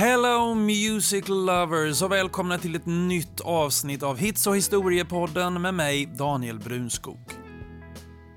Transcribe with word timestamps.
Hello 0.00 0.54
Music 0.54 1.28
Lovers 1.28 2.02
och 2.02 2.12
välkomna 2.12 2.58
till 2.58 2.76
ett 2.76 2.86
nytt 2.86 3.40
avsnitt 3.40 4.02
av 4.02 4.18
Hits 4.18 4.46
och 4.46 4.56
historiepodden 4.56 5.62
med 5.62 5.74
mig 5.74 6.06
Daniel 6.06 6.58
Brunskog. 6.58 7.18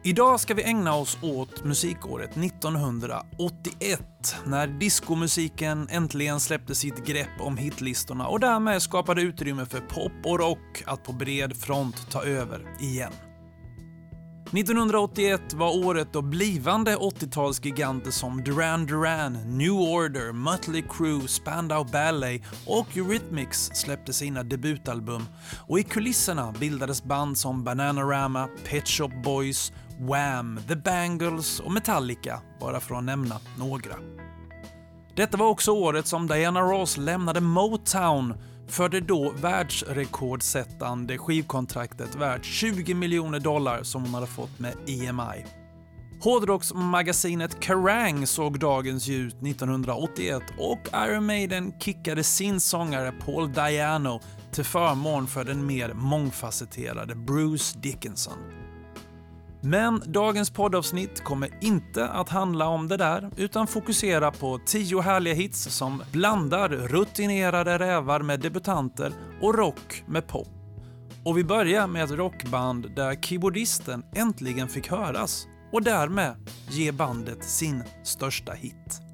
Idag 0.04 0.40
ska 0.40 0.54
vi 0.54 0.64
ägna 0.64 0.96
oss 0.96 1.18
åt 1.22 1.64
musikåret 1.64 2.38
1981 2.38 4.36
när 4.46 4.68
diskomusiken 4.68 5.88
äntligen 5.92 6.40
släppte 6.40 6.76
sitt 6.76 7.06
grepp 7.06 7.42
om 7.42 7.58
hitlistorna 7.58 8.28
och 8.28 8.40
därmed 8.40 8.82
skapade 8.82 9.22
utrymme 9.22 9.66
för 9.66 9.80
pop 9.80 10.12
och 10.24 10.40
rock 10.40 10.84
att 10.86 11.04
på 11.04 11.14
bred 11.14 11.58
front 11.58 12.12
ta 12.12 12.24
över 12.24 12.78
igen. 12.80 13.14
1981 14.54 15.54
var 15.54 15.86
året 15.86 16.14
då 16.14 16.22
blivande 16.22 16.96
80-talsgiganter 16.96 18.12
som 18.12 18.44
Duran 18.44 18.86
Duran, 18.86 19.58
New 19.58 19.72
Order, 19.72 20.32
Mötley 20.32 20.84
Crüe, 20.90 21.28
Spandau 21.28 21.84
Ballet 21.84 22.42
och 22.68 22.98
Eurythmics 22.98 23.72
släppte 23.74 24.14
sina 24.14 24.44
debutalbum 24.44 25.26
och 25.68 25.80
i 25.80 25.84
kulisserna 25.84 26.54
bildades 26.60 27.04
band 27.04 27.38
som 27.38 27.64
Bananarama, 27.64 28.48
Pet 28.70 28.88
Shop 28.88 29.12
Boys, 29.24 29.74
Wham, 30.00 30.60
The 30.68 30.76
Bangles 30.76 31.60
och 31.60 31.72
Metallica, 31.72 32.42
bara 32.60 32.80
för 32.80 32.96
att 32.96 33.04
nämna 33.04 33.36
några. 33.58 33.96
Detta 35.16 35.38
var 35.38 35.48
också 35.48 35.72
året 35.72 36.08
som 36.08 36.28
Diana 36.28 36.62
Ross 36.62 36.98
lämnade 36.98 37.42
Motown 37.42 38.34
för 38.68 38.90
det 38.90 39.00
då 39.00 39.32
världsrekordsättande 39.32 41.18
skivkontraktet 41.18 42.16
värt 42.16 42.46
20 42.46 42.94
miljoner 42.94 43.40
dollar 43.40 43.84
som 43.84 44.02
hon 44.02 44.14
hade 44.14 44.28
fått 44.28 44.60
med 44.60 44.74
EMI. 44.88 45.46
Hårdrocksmagasinet 46.24 47.64
Kerrang 47.64 48.28
såg 48.28 48.60
dagens 48.60 49.08
ljus 49.08 49.34
1981 49.34 50.42
och 50.58 50.80
Iron 51.08 51.26
Maiden 51.26 51.74
kickade 51.80 52.24
sin 52.24 52.60
sångare 52.60 53.12
Paul 53.12 53.54
Diano 53.54 54.20
till 54.52 54.64
förmån 54.64 55.28
för 55.28 55.44
den 55.44 55.66
mer 55.66 55.94
mångfacetterade 55.94 57.16
Bruce 57.16 57.80
Dickinson. 57.80 58.63
Men 59.66 60.04
dagens 60.06 60.50
poddavsnitt 60.50 61.24
kommer 61.24 61.50
inte 61.62 62.08
att 62.08 62.30
handla 62.30 62.68
om 62.68 62.88
det 62.88 62.98
där, 62.98 63.32
utan 63.38 63.68
fokusera 63.68 64.32
på 64.32 64.60
tio 64.66 65.02
härliga 65.02 65.34
hits 65.34 65.64
som 65.64 66.04
blandar 66.12 66.70
rutinerade 66.70 67.80
rävar 67.80 68.20
med 68.20 68.40
debutanter 68.40 69.14
och 69.42 69.56
rock 69.56 70.04
med 70.08 70.28
pop. 70.28 70.48
Och 71.26 71.38
vi 71.38 71.44
börjar 71.44 71.88
med 71.88 72.04
ett 72.04 72.12
rockband 72.12 72.96
där 72.96 73.16
keyboardisten 73.16 74.04
äntligen 74.16 74.68
fick 74.68 74.92
höras 74.92 75.48
och 75.72 75.84
därmed 75.84 76.36
ge 76.70 76.92
bandet 76.92 77.44
sin 77.44 77.84
största 78.04 78.54
hit. 78.54 79.13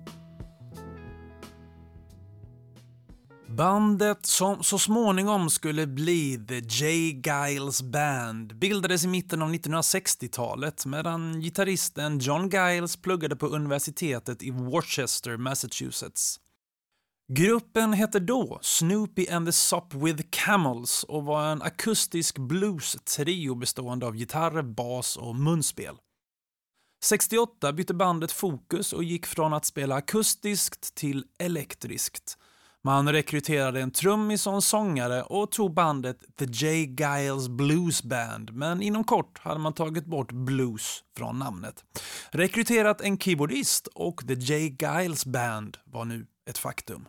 Bandet 3.50 4.26
som 4.26 4.64
så 4.64 4.80
småningom 4.80 5.50
skulle 5.50 5.88
bli 5.88 6.46
The 6.48 6.60
J. 6.60 6.86
Giles 7.12 7.82
Band 7.82 8.56
bildades 8.56 9.04
i 9.04 9.08
mitten 9.08 9.42
av 9.42 9.54
1960-talet 9.54 10.86
medan 10.86 11.42
gitarristen 11.42 12.20
John 12.20 12.50
Giles 12.50 12.98
pluggade 12.98 13.36
på 13.36 13.48
universitetet 13.48 14.44
i 14.44 14.52
Worcester, 14.52 15.38
Massachusetts. 15.38 16.40
Gruppen 17.34 17.94
hette 17.94 18.20
då 18.20 18.60
Snoopy 18.62 19.28
and 19.28 19.48
the 19.48 19.52
Sop 19.52 19.94
with 19.94 20.24
Camels 20.30 21.04
och 21.04 21.24
var 21.24 21.52
en 21.52 21.62
akustisk 21.62 22.38
blues-trio 22.38 23.56
bestående 23.56 24.06
av 24.06 24.16
gitarr, 24.16 24.62
bas 24.62 25.18
och 25.18 25.36
munspel. 25.36 25.96
68 27.04 27.74
bytte 27.74 27.94
bandet 27.94 28.32
fokus 28.32 28.94
och 28.94 29.04
gick 29.04 29.26
från 29.26 29.54
att 29.54 29.66
spela 29.66 29.96
akustiskt 29.96 30.96
till 30.96 31.26
elektriskt 31.40 32.38
man 32.84 33.12
rekryterade 33.12 33.82
en 33.82 33.92
trummis 33.92 34.48
och 34.48 34.54
en 34.54 34.62
sångare 34.62 35.24
och 35.24 35.52
tog 35.52 35.74
bandet 35.74 36.18
The 36.38 36.46
J. 36.46 36.86
Giles 36.86 37.50
Blues 37.50 38.04
Band, 38.04 38.54
men 38.54 38.82
inom 38.82 39.04
kort 39.04 39.40
hade 39.40 39.60
man 39.60 39.74
tagit 39.74 40.06
bort 40.06 40.32
blues 40.32 41.04
från 41.18 41.40
namnet. 41.40 41.84
Rekryterat 42.32 43.02
en 43.02 43.18
keyboardist 43.18 43.88
och 43.88 44.28
The 44.28 44.34
J. 44.34 44.78
Giles 44.80 45.26
Band 45.26 45.78
var 45.86 46.06
nu 46.06 46.28
ett 46.50 46.58
faktum. 46.58 47.08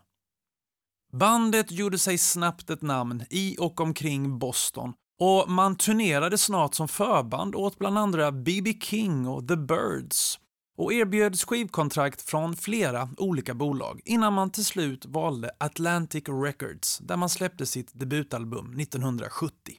Bandet 1.13 1.71
gjorde 1.71 1.99
sig 1.99 2.19
snabbt 2.19 2.71
ett 2.71 2.83
namn 2.83 3.25
i 3.31 3.57
och 3.59 3.81
omkring 3.81 4.39
Boston 4.39 4.93
och 5.21 5.51
man 5.51 5.77
turnerade 5.77 6.39
snart 6.39 6.75
som 6.75 6.89
förband 6.89 7.55
åt 7.55 7.79
bland 7.79 7.99
andra 7.99 8.33
B.B. 8.33 8.75
King 8.81 9.29
och 9.29 9.49
The 9.49 9.57
Birds 9.57 10.39
och 10.79 10.93
erbjöds 10.93 11.45
skivkontrakt 11.45 12.23
från 12.23 12.57
flera 12.57 13.09
olika 13.17 13.55
bolag 13.55 14.01
innan 14.05 14.33
man 14.33 14.51
till 14.51 14.65
slut 14.65 15.07
valde 15.07 15.51
Atlantic 15.59 16.25
Records 16.29 16.99
där 16.99 17.17
man 17.17 17.29
släppte 17.29 17.67
sitt 17.67 17.91
debutalbum 17.93 18.81
1970. 18.81 19.75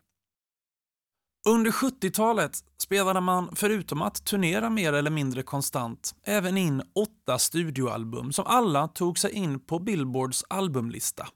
Under 1.50 1.72
70-talet 1.72 2.63
spelade 2.78 3.22
man, 3.22 3.56
förutom 3.56 4.02
att 4.02 4.25
turnera 4.25 4.69
mer 4.69 4.94
eller 4.94 5.12
mindre 5.12 5.44
konstant, 5.44 6.16
även 6.24 6.57
in 6.57 6.84
åtta 6.96 7.40
studioalbum 7.40 8.34
som 8.34 8.46
alla 8.47 8.88
tog 8.88 9.19
sig 9.19 9.31
in 9.31 9.59
på 9.59 9.79
Billboards 9.79 10.44
albumlista. 10.50 11.28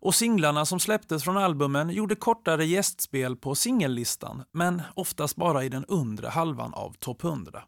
Och 0.00 0.14
singlarna 0.14 0.66
som 0.66 0.80
släpptes 0.80 1.24
från 1.24 1.36
albumen 1.36 1.90
gjorde 1.90 2.14
kortare 2.14 2.64
gästspel 2.64 3.36
på 3.36 3.54
singellistan, 3.54 4.44
men 4.52 4.82
oftast 4.94 5.36
bara 5.36 5.64
i 5.64 5.68
den 5.68 5.84
undre 5.84 6.28
halvan 6.28 6.74
av 6.74 6.92
topp 6.98 7.24
100. 7.24 7.62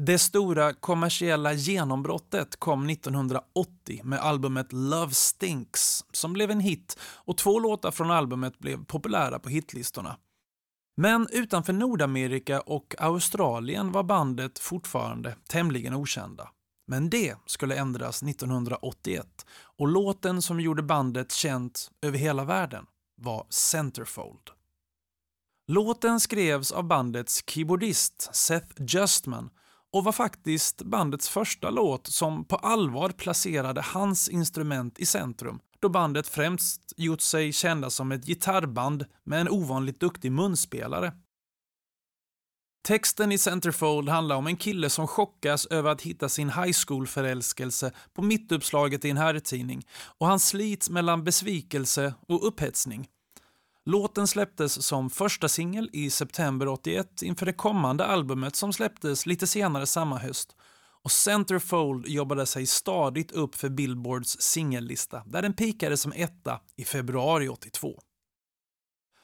Det 0.00 0.18
stora 0.18 0.72
kommersiella 0.72 1.52
genombrottet 1.52 2.56
kom 2.56 2.90
1980 2.90 4.00
med 4.04 4.18
albumet 4.18 4.72
Love 4.72 5.12
Stinks 5.12 6.04
som 6.12 6.32
blev 6.32 6.50
en 6.50 6.60
hit 6.60 6.98
och 7.02 7.36
två 7.38 7.58
låtar 7.58 7.90
från 7.90 8.10
albumet 8.10 8.58
blev 8.58 8.84
populära 8.84 9.38
på 9.38 9.48
hitlistorna. 9.48 10.16
Men 10.96 11.28
utanför 11.32 11.72
Nordamerika 11.72 12.60
och 12.60 12.94
Australien 12.98 13.92
var 13.92 14.02
bandet 14.02 14.58
fortfarande 14.58 15.36
tämligen 15.48 15.94
okända. 15.94 16.50
Men 16.86 17.10
det 17.10 17.34
skulle 17.46 17.76
ändras 17.76 18.22
1981 18.22 19.46
och 19.78 19.88
låten 19.88 20.42
som 20.42 20.60
gjorde 20.60 20.82
bandet 20.82 21.32
känt 21.32 21.90
över 22.02 22.18
hela 22.18 22.44
världen 22.44 22.86
var 23.22 23.46
Centerfold. 23.50 24.50
Låten 25.68 26.20
skrevs 26.20 26.72
av 26.72 26.84
bandets 26.84 27.42
keyboardist 27.46 28.34
Seth 28.34 28.82
Justman 28.88 29.50
och 29.96 30.04
var 30.04 30.12
faktiskt 30.12 30.82
bandets 30.82 31.28
första 31.28 31.70
låt 31.70 32.06
som 32.06 32.44
på 32.44 32.56
allvar 32.56 33.08
placerade 33.08 33.80
hans 33.80 34.28
instrument 34.28 34.98
i 34.98 35.06
centrum 35.06 35.60
då 35.80 35.88
bandet 35.88 36.26
främst 36.26 36.92
gjort 36.96 37.20
sig 37.20 37.52
kända 37.52 37.90
som 37.90 38.12
ett 38.12 38.26
gitarrband 38.26 39.04
med 39.24 39.40
en 39.40 39.48
ovanligt 39.48 40.00
duktig 40.00 40.32
munspelare. 40.32 41.12
Texten 42.86 43.32
i 43.32 43.38
Centerfold 43.38 44.08
handlar 44.08 44.36
om 44.36 44.46
en 44.46 44.56
kille 44.56 44.90
som 44.90 45.06
chockas 45.06 45.66
över 45.66 45.90
att 45.90 46.02
hitta 46.02 46.28
sin 46.28 46.50
high 46.50 46.76
school-förälskelse 46.86 47.92
på 48.12 48.22
mittuppslaget 48.22 49.04
i 49.04 49.10
en 49.10 49.16
herrtidning 49.16 49.86
och 50.18 50.26
han 50.26 50.40
slits 50.40 50.90
mellan 50.90 51.24
besvikelse 51.24 52.14
och 52.28 52.46
upphetsning. 52.46 53.08
Låten 53.88 54.26
släpptes 54.26 54.86
som 54.86 55.10
första 55.10 55.48
singel 55.48 55.90
i 55.92 56.10
september 56.10 56.68
81 56.68 57.22
inför 57.22 57.46
det 57.46 57.52
kommande 57.52 58.04
albumet 58.04 58.56
som 58.56 58.72
släpptes 58.72 59.26
lite 59.26 59.46
senare 59.46 59.86
samma 59.86 60.18
höst. 60.18 60.56
Och 61.02 61.10
Centerfold 61.10 62.08
jobbade 62.08 62.46
sig 62.46 62.66
stadigt 62.66 63.32
upp 63.32 63.54
för 63.54 63.68
Billboards 63.68 64.36
singellista 64.40 65.22
där 65.26 65.42
den 65.42 65.52
pikade 65.52 65.96
som 65.96 66.12
etta 66.12 66.60
i 66.76 66.84
februari 66.84 67.48
82. 67.48 68.00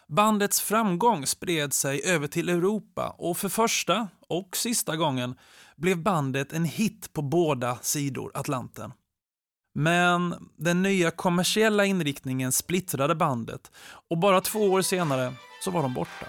Bandets 0.09 0.61
framgång 0.61 1.27
spred 1.27 1.73
sig 1.73 2.03
över 2.05 2.27
till 2.27 2.49
Europa 2.49 3.15
och 3.19 3.39
för 3.39 3.49
första 3.49 4.09
och 4.29 4.57
sista 4.57 4.97
gången 4.97 5.39
blev 5.77 6.03
bandet 6.03 6.53
en 6.53 6.65
hit 6.65 7.13
på 7.13 7.23
båda 7.23 7.79
sidor 7.83 8.33
Atlanten. 8.35 8.93
Men 9.75 10.49
den 10.57 10.83
nya 10.83 11.11
kommersiella 11.11 11.85
inriktningen 11.85 12.53
splittrade 12.53 13.15
bandet 13.15 13.71
och 14.11 14.19
bara 14.19 14.41
två 14.41 14.59
år 14.59 14.83
senare 14.83 15.35
så 15.65 15.71
var 15.71 15.83
de 15.83 15.95
borta. 15.95 16.27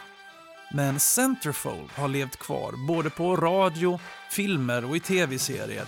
Men 0.73 0.99
Centerfold 0.99 1.89
har 1.95 2.07
levt 2.07 2.37
kvar 2.37 2.73
både 2.87 3.09
på 3.09 3.35
radio, 3.35 3.99
filmer 4.31 4.85
och 4.85 4.95
i 4.95 4.99
tv-serier. 4.99 5.85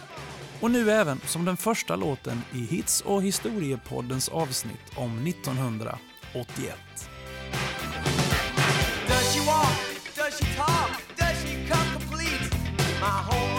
Och 0.61 0.71
nu 0.71 0.91
även 0.91 1.19
som 1.25 1.45
den 1.45 1.57
första 1.57 1.95
låten 1.95 2.41
i 2.53 2.57
Hits 2.57 3.01
och 3.01 3.23
historiepoddens 3.23 4.29
avsnitt 4.29 4.91
om 4.95 5.27
1981. 5.27 6.75
Does 9.07 9.33
she 9.33 9.45
walk? 9.45 9.77
Does 10.15 10.39
she 10.39 10.55
talk? 10.57 10.91
Does 11.17 11.43
she 11.43 11.67
come 11.67 11.99
complete? 11.99 12.55
My 13.01 13.35
home 13.35 13.54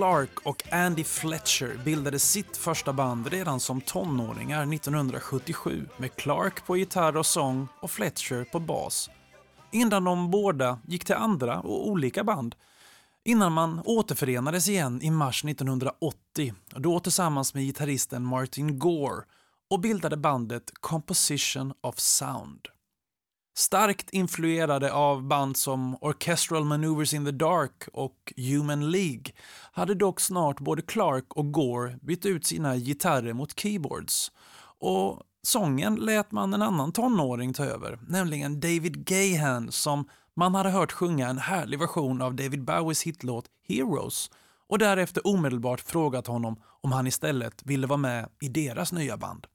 Clark 0.00 0.40
och 0.42 0.72
Andy 0.72 1.04
Fletcher 1.04 1.84
bildade 1.84 2.18
sitt 2.18 2.56
första 2.56 2.92
band 2.92 3.26
redan 3.26 3.60
som 3.60 3.80
tonåringar 3.80 4.74
1977 4.74 5.86
med 5.96 6.16
Clark 6.16 6.66
på 6.66 6.76
gitarr 6.76 7.16
och 7.16 7.26
sång 7.26 7.68
och 7.80 7.90
Fletcher 7.90 8.44
på 8.44 8.60
bas. 8.60 9.10
Innan 9.72 10.04
de 10.04 10.30
båda 10.30 10.78
gick 10.86 11.04
till 11.04 11.14
andra 11.14 11.60
och 11.60 11.88
olika 11.88 12.24
band. 12.24 12.54
Innan 13.24 13.52
man 13.52 13.82
återförenades 13.84 14.68
igen 14.68 15.02
i 15.02 15.10
mars 15.10 15.44
1980, 15.44 16.54
då 16.76 17.00
tillsammans 17.00 17.54
med 17.54 17.64
gitarristen 17.64 18.24
Martin 18.24 18.78
Gore 18.78 19.24
och 19.70 19.80
bildade 19.80 20.16
bandet 20.16 20.70
Composition 20.80 21.72
of 21.80 21.98
Sound. 21.98 22.60
Starkt 23.54 24.10
influerade 24.10 24.92
av 24.92 25.22
band 25.22 25.56
som 25.56 25.96
Orchestral 26.00 26.64
Maneuvers 26.64 27.14
in 27.14 27.24
the 27.24 27.30
Dark 27.30 27.88
och 27.92 28.32
Human 28.36 28.90
League 28.90 29.32
hade 29.72 29.94
dock 29.94 30.20
snart 30.20 30.60
både 30.60 30.82
Clark 30.82 31.32
och 31.32 31.52
Gore 31.52 31.98
bytt 32.02 32.26
ut 32.26 32.46
sina 32.46 32.76
gitarrer 32.76 33.32
mot 33.32 33.60
keyboards. 33.60 34.32
Och 34.78 35.22
sången 35.42 35.94
lät 35.94 36.32
man 36.32 36.54
en 36.54 36.62
annan 36.62 36.92
tonåring 36.92 37.52
ta 37.52 37.64
över, 37.64 37.98
nämligen 38.08 38.60
David 38.60 39.04
Gahan 39.06 39.72
som 39.72 40.08
man 40.36 40.54
hade 40.54 40.70
hört 40.70 40.92
sjunga 40.92 41.28
en 41.28 41.38
härlig 41.38 41.78
version 41.78 42.22
av 42.22 42.34
David 42.34 42.64
Bowies 42.64 43.02
hitlåt 43.02 43.44
Heroes 43.68 44.30
och 44.68 44.78
därefter 44.78 45.26
omedelbart 45.26 45.80
frågat 45.80 46.26
honom 46.26 46.62
om 46.80 46.92
han 46.92 47.06
istället 47.06 47.62
ville 47.62 47.86
vara 47.86 47.96
med 47.96 48.28
i 48.40 48.48
deras 48.48 48.92
nya 48.92 49.16
band. 49.16 49.46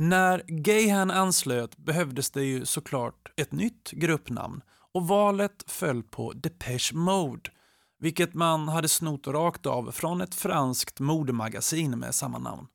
När 0.00 0.42
Gahan 0.46 1.10
anslöt 1.10 1.76
behövdes 1.76 2.30
det 2.30 2.44
ju 2.44 2.66
såklart 2.66 3.32
ett 3.36 3.52
nytt 3.52 3.90
gruppnamn 3.90 4.62
och 4.94 5.08
valet 5.08 5.64
föll 5.66 6.02
på 6.02 6.32
Depeche 6.32 6.94
Mode, 6.94 7.50
vilket 7.98 8.34
man 8.34 8.68
hade 8.68 8.88
snott 8.88 9.26
rakt 9.26 9.66
av 9.66 9.90
från 9.90 10.20
ett 10.20 10.34
franskt 10.34 11.00
modemagasin 11.00 11.98
med 11.98 12.14
samma 12.14 12.38
namn. 12.38 12.66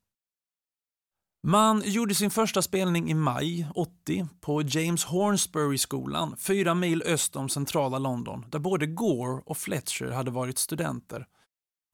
Man 1.48 1.84
gjorde 1.86 2.16
sin 2.16 2.32
första 2.32 2.62
spelning 2.62 3.12
i 3.12 3.14
maj 3.14 3.68
80 3.76 4.28
på 4.42 4.62
James 4.62 5.06
Hornsbury-skolan, 5.06 6.36
fyra 6.38 6.74
mil 6.74 7.04
öst 7.06 7.36
om 7.36 7.50
centrala 7.50 8.00
London, 8.00 8.46
där 8.50 8.60
både 8.60 8.86
Gore 8.86 9.42
och 9.46 9.58
Fletcher 9.58 10.12
hade 10.12 10.32
varit 10.32 10.58
studenter. 10.58 11.28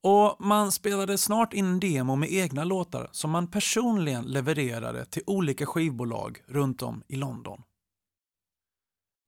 Och 0.02 0.36
man 0.38 0.72
spelade 0.72 1.18
snart 1.18 1.52
in 1.52 1.66
en 1.66 1.80
demo 1.80 2.16
med 2.16 2.32
egna 2.32 2.64
låtar 2.64 3.08
som 3.12 3.30
man 3.30 3.46
personligen 3.46 4.24
levererade 4.24 5.04
till 5.04 5.22
olika 5.26 5.66
skivbolag 5.66 6.38
runt 6.46 6.82
om 6.82 7.02
i 7.08 7.16
London. 7.16 7.62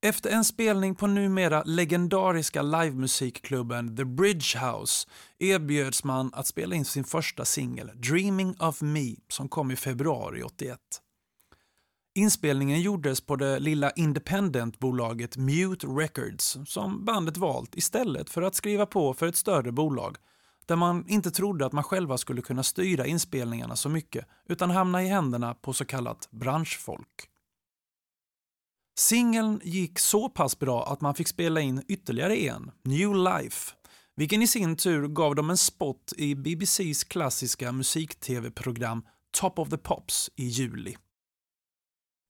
Efter 0.07 0.31
en 0.31 0.45
spelning 0.45 0.95
på 0.95 1.07
numera 1.07 1.63
legendariska 1.63 2.63
livemusikklubben 2.63 3.97
The 3.97 4.05
Bridge 4.05 4.59
House 4.59 5.09
erbjöds 5.39 6.05
man 6.05 6.31
att 6.35 6.47
spela 6.47 6.75
in 6.75 6.85
sin 6.85 7.05
första 7.05 7.45
singel 7.45 7.91
Dreaming 7.95 8.57
of 8.59 8.83
Me 8.83 9.15
som 9.29 9.49
kom 9.49 9.71
i 9.71 9.77
februari 9.77 10.43
81. 10.43 10.79
Inspelningen 12.15 12.81
gjordes 12.81 13.21
på 13.21 13.37
det 13.37 13.59
lilla 13.59 13.91
independentbolaget 13.91 15.37
Mute 15.37 15.87
Records 15.87 16.59
som 16.67 17.05
bandet 17.05 17.37
valt 17.37 17.77
istället 17.77 18.31
för 18.31 18.43
att 18.43 18.55
skriva 18.55 18.87
på 18.87 19.15
för 19.15 19.27
ett 19.27 19.37
större 19.37 19.73
bolag 19.73 20.17
där 20.73 20.77
man 20.77 21.09
inte 21.09 21.31
trodde 21.31 21.67
att 21.67 21.73
man 21.73 21.85
själva 21.85 22.19
skulle 22.19 22.43
kunna 22.43 22.63
styra 22.63 23.07
inspelningarna 23.07 23.77
så 23.77 23.89
mycket 23.89 24.27
utan 24.49 24.71
hamna 24.71 25.03
i 25.03 25.07
händerna 25.07 25.55
på 25.55 25.73
så 25.73 25.85
kallat 25.85 26.29
branschfolk. 26.31 27.29
Singeln 28.99 29.61
gick 29.65 29.99
så 29.99 30.29
pass 30.29 30.59
bra 30.59 30.93
att 30.93 31.01
man 31.01 31.15
fick 31.15 31.29
spela 31.29 31.61
in 31.61 31.83
ytterligare 31.89 32.37
en, 32.37 32.71
New 32.83 33.15
Life, 33.15 33.75
vilken 34.17 34.43
i 34.43 34.47
sin 34.47 34.77
tur 34.77 35.09
gav 35.09 35.35
dem 35.35 35.51
en 35.51 35.57
spot 35.57 36.13
i 36.17 36.35
BBCs 36.35 37.05
klassiska 37.05 37.73
musik-tv-program 37.73 39.07
Top 39.31 39.59
of 39.59 39.69
the 39.69 39.79
Pops 39.79 40.31
i 40.37 40.45
juli. 40.45 40.97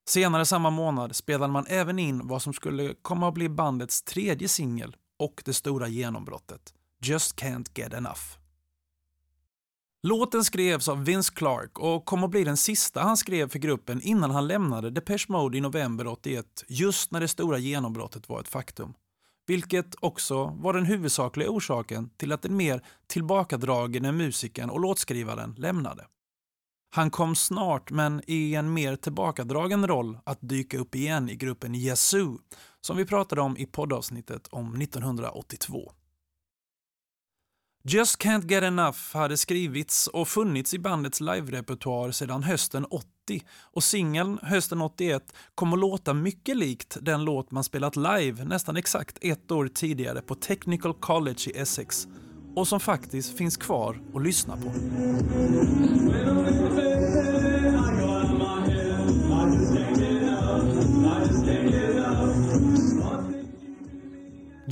Senare 0.09 0.47
samma 0.47 0.71
månad 0.71 1.16
spelade 1.16 1.52
man 1.52 1.66
även 1.69 1.99
in 1.99 2.26
vad 2.26 2.43
som 2.43 2.52
skulle 2.52 2.95
komma 3.02 3.28
att 3.28 3.35
bli 3.35 3.49
bandets 3.49 4.02
tredje 4.02 4.49
singel 4.49 4.97
och 5.19 5.43
det 5.45 5.55
stora 5.55 5.88
genombrottet, 5.88 6.75
Just 7.00 7.40
Can't 7.40 7.71
Get 7.75 7.93
Enough. 7.93 8.41
Låten 10.04 10.44
skrevs 10.44 10.88
av 10.88 11.04
Vince 11.04 11.32
Clark 11.35 11.78
och 11.78 12.04
kom 12.04 12.25
att 12.25 12.30
bli 12.30 12.44
den 12.44 12.56
sista 12.56 13.00
han 13.00 13.16
skrev 13.16 13.49
för 13.49 13.59
gruppen 13.59 14.00
innan 14.00 14.30
han 14.30 14.47
lämnade 14.47 14.90
Depeche 14.90 15.26
Mode 15.28 15.59
i 15.59 15.61
november 15.61 16.06
81, 16.06 16.64
just 16.68 17.11
när 17.11 17.21
det 17.21 17.28
stora 17.28 17.59
genombrottet 17.59 18.28
var 18.28 18.40
ett 18.40 18.49
faktum. 18.49 18.94
Vilket 19.47 19.94
också 20.00 20.44
var 20.44 20.73
den 20.73 20.85
huvudsakliga 20.85 21.50
orsaken 21.50 22.11
till 22.16 22.32
att 22.32 22.42
den 22.42 22.56
mer 22.56 22.82
tillbakadragande 23.06 24.12
musikern 24.12 24.71
och 24.71 24.80
låtskrivaren 24.80 25.54
lämnade. 25.59 26.06
Han 26.94 27.11
kom 27.11 27.35
snart, 27.35 27.90
men 27.90 28.23
i 28.26 28.54
en 28.54 28.73
mer 28.75 28.97
tillbakadragen 28.97 29.87
roll, 29.87 30.18
att 30.25 30.38
dyka 30.40 30.78
upp 30.78 30.94
igen 30.94 31.30
i 31.30 31.37
gruppen 31.37 31.75
Yazoo, 31.75 32.38
som 32.80 32.97
vi 32.97 33.04
pratade 33.04 33.40
om 33.40 33.56
i 33.56 33.66
poddavsnittet 33.66 34.49
om 34.50 34.80
1982. 34.80 35.92
Just 37.85 38.19
Can't 38.23 38.51
Get 38.51 38.62
Enough 38.62 38.99
hade 39.12 39.37
skrivits 39.37 40.07
och 40.07 40.29
funnits 40.29 40.75
i 40.75 40.79
bandets 40.79 41.21
live-repertoar 41.21 42.11
sedan 42.11 42.43
hösten 42.43 42.85
80 42.85 43.07
och 43.61 43.85
singeln 43.85 44.39
hösten 44.43 44.83
81 44.83 45.23
kom 45.55 45.73
att 45.73 45.79
låta 45.79 46.15
mycket 46.15 46.57
likt 46.57 46.97
den 47.01 47.25
låt 47.25 47.51
man 47.51 47.65
spelat 47.65 47.97
live 47.97 48.45
nästan 48.45 48.77
exakt 48.77 49.19
ett 49.21 49.51
år 49.51 49.69
tidigare 49.69 50.23
på 50.23 50.35
Technical 50.35 50.95
College 50.95 51.41
i 51.47 51.59
Essex 51.59 52.07
och 52.55 52.69
som 52.69 52.81
faktiskt 52.81 53.39
finns 53.39 53.57
kvar 53.57 54.01
att 54.15 54.23
lyssna 54.23 54.57
på. 54.57 54.73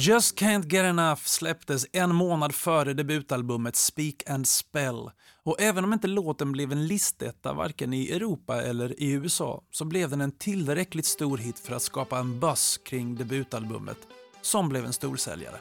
Just 0.03 0.39
Can't 0.39 0.73
Get 0.73 0.85
Enough 0.85 1.21
släpptes 1.25 1.87
en 1.93 2.15
månad 2.15 2.55
före 2.55 2.95
debutalbumet 2.95 3.77
Speak 3.77 4.15
and 4.31 4.49
Spell 4.49 5.11
och 5.45 5.61
även 5.61 5.85
om 5.85 5.93
inte 5.93 6.07
låten 6.07 6.53
blev 6.53 6.73
en 6.73 6.87
listetta 6.87 7.53
varken 7.53 7.93
i 7.93 8.11
Europa 8.11 8.63
eller 8.63 9.03
i 9.03 9.11
USA 9.11 9.63
så 9.71 9.85
blev 9.85 10.11
den 10.11 10.21
en 10.21 10.33
tillräckligt 10.33 11.07
stor 11.07 11.39
hit 11.39 11.59
för 11.59 11.75
att 11.75 11.83
skapa 11.83 12.19
en 12.19 12.41
buzz 12.41 12.79
kring 12.85 13.15
debutalbumet 13.15 13.99
som 14.43 14.69
blev 14.69 14.85
en 14.85 14.93
storsäljare. 14.93 15.57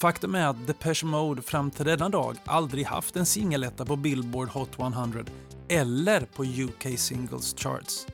Faktum 0.00 0.34
är 0.34 0.46
att 0.46 0.66
Depeche 0.66 1.06
Mode 1.06 1.42
fram 1.42 1.70
till 1.70 1.86
denna 1.86 2.08
dag 2.08 2.36
aldrig 2.44 2.86
haft 2.86 3.16
en 3.16 3.26
singeletta 3.26 3.84
på 3.84 3.96
Billboard 3.96 4.48
Hot 4.48 4.78
100 4.78 5.24
eller 5.68 6.20
på 6.20 6.44
UK 6.44 6.98
Singles 6.98 7.54
Charts. 7.58 8.06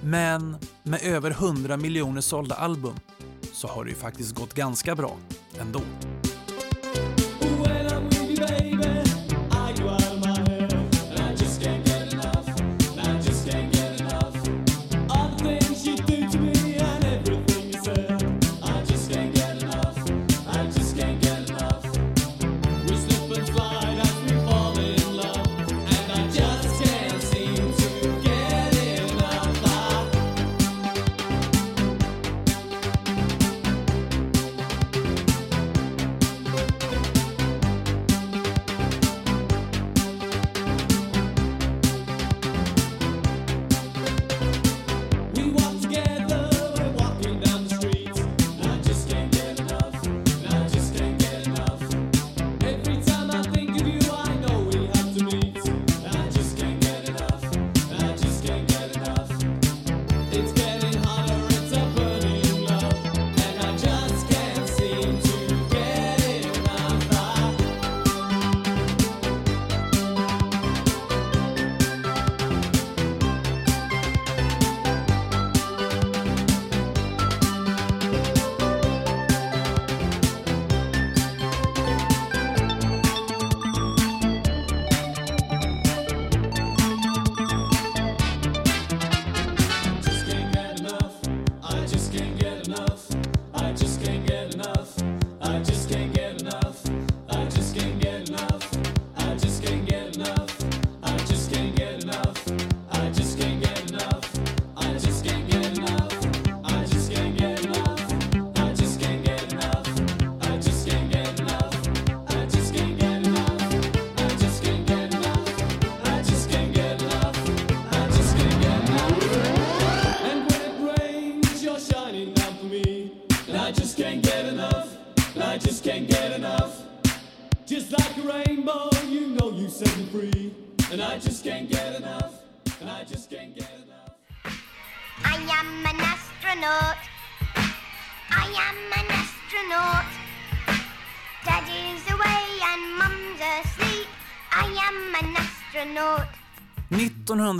Men 0.00 0.56
med 0.82 1.02
över 1.02 1.30
100 1.30 1.76
miljoner 1.76 2.20
sålda 2.20 2.54
album 2.54 2.94
så 3.58 3.68
har 3.68 3.84
det 3.84 3.90
ju 3.90 3.96
faktiskt 3.96 4.34
gått 4.34 4.54
ganska 4.54 4.94
bra 4.94 5.16
ändå. 5.60 5.80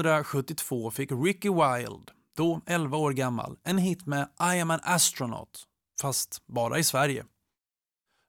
1972 0.00 0.90
fick 0.90 1.12
Ricky 1.12 1.48
Wilde, 1.48 2.12
då 2.36 2.60
11 2.66 2.96
år 2.96 3.12
gammal, 3.12 3.56
en 3.64 3.78
hit 3.78 4.06
med 4.06 4.28
I 4.54 4.60
am 4.60 4.70
an 4.70 4.80
astronaut, 4.82 5.64
fast 6.00 6.46
bara 6.46 6.78
i 6.78 6.84
Sverige. 6.84 7.24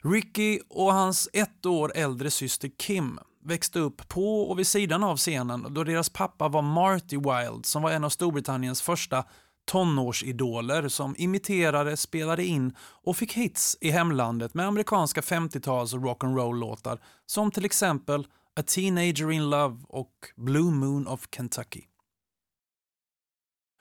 Ricky 0.04 0.60
och 0.70 0.94
hans 0.94 1.30
ett 1.34 1.66
år 1.66 1.92
äldre 1.96 2.32
syster 2.32 2.72
Kim 2.78 3.20
växte 3.46 3.80
upp 3.80 4.08
på 4.08 4.42
och 4.42 4.60
vid 4.60 4.68
sidan 4.68 5.04
av 5.04 5.18
scenen 5.18 5.74
då 5.74 5.84
deras 5.84 6.10
pappa 6.10 6.48
var 6.48 6.62
Marty 6.62 7.18
Wilde 7.18 7.68
som 7.68 7.82
var 7.82 7.92
en 7.92 8.04
av 8.04 8.10
Storbritanniens 8.10 8.82
första 8.82 9.24
tonårsidoler 9.66 10.88
som 10.88 11.16
imiterade, 11.18 11.98
spelade 11.98 12.46
in 12.46 12.76
och 12.80 13.18
fick 13.18 13.34
hits 13.34 13.78
i 13.82 13.92
hemlandet 13.92 14.54
med 14.54 14.68
amerikanska 14.68 15.22
50-tals 15.22 15.94
rock'n'roll-låtar 15.94 17.00
som 17.26 17.52
till 17.52 17.66
exempel 17.66 18.28
A 18.60 18.64
Teenager 18.64 19.32
in 19.32 19.50
Love 19.50 19.78
och 19.88 20.14
Blue 20.36 20.72
Moon 20.72 21.08
of 21.08 21.28
Kentucky. 21.36 21.82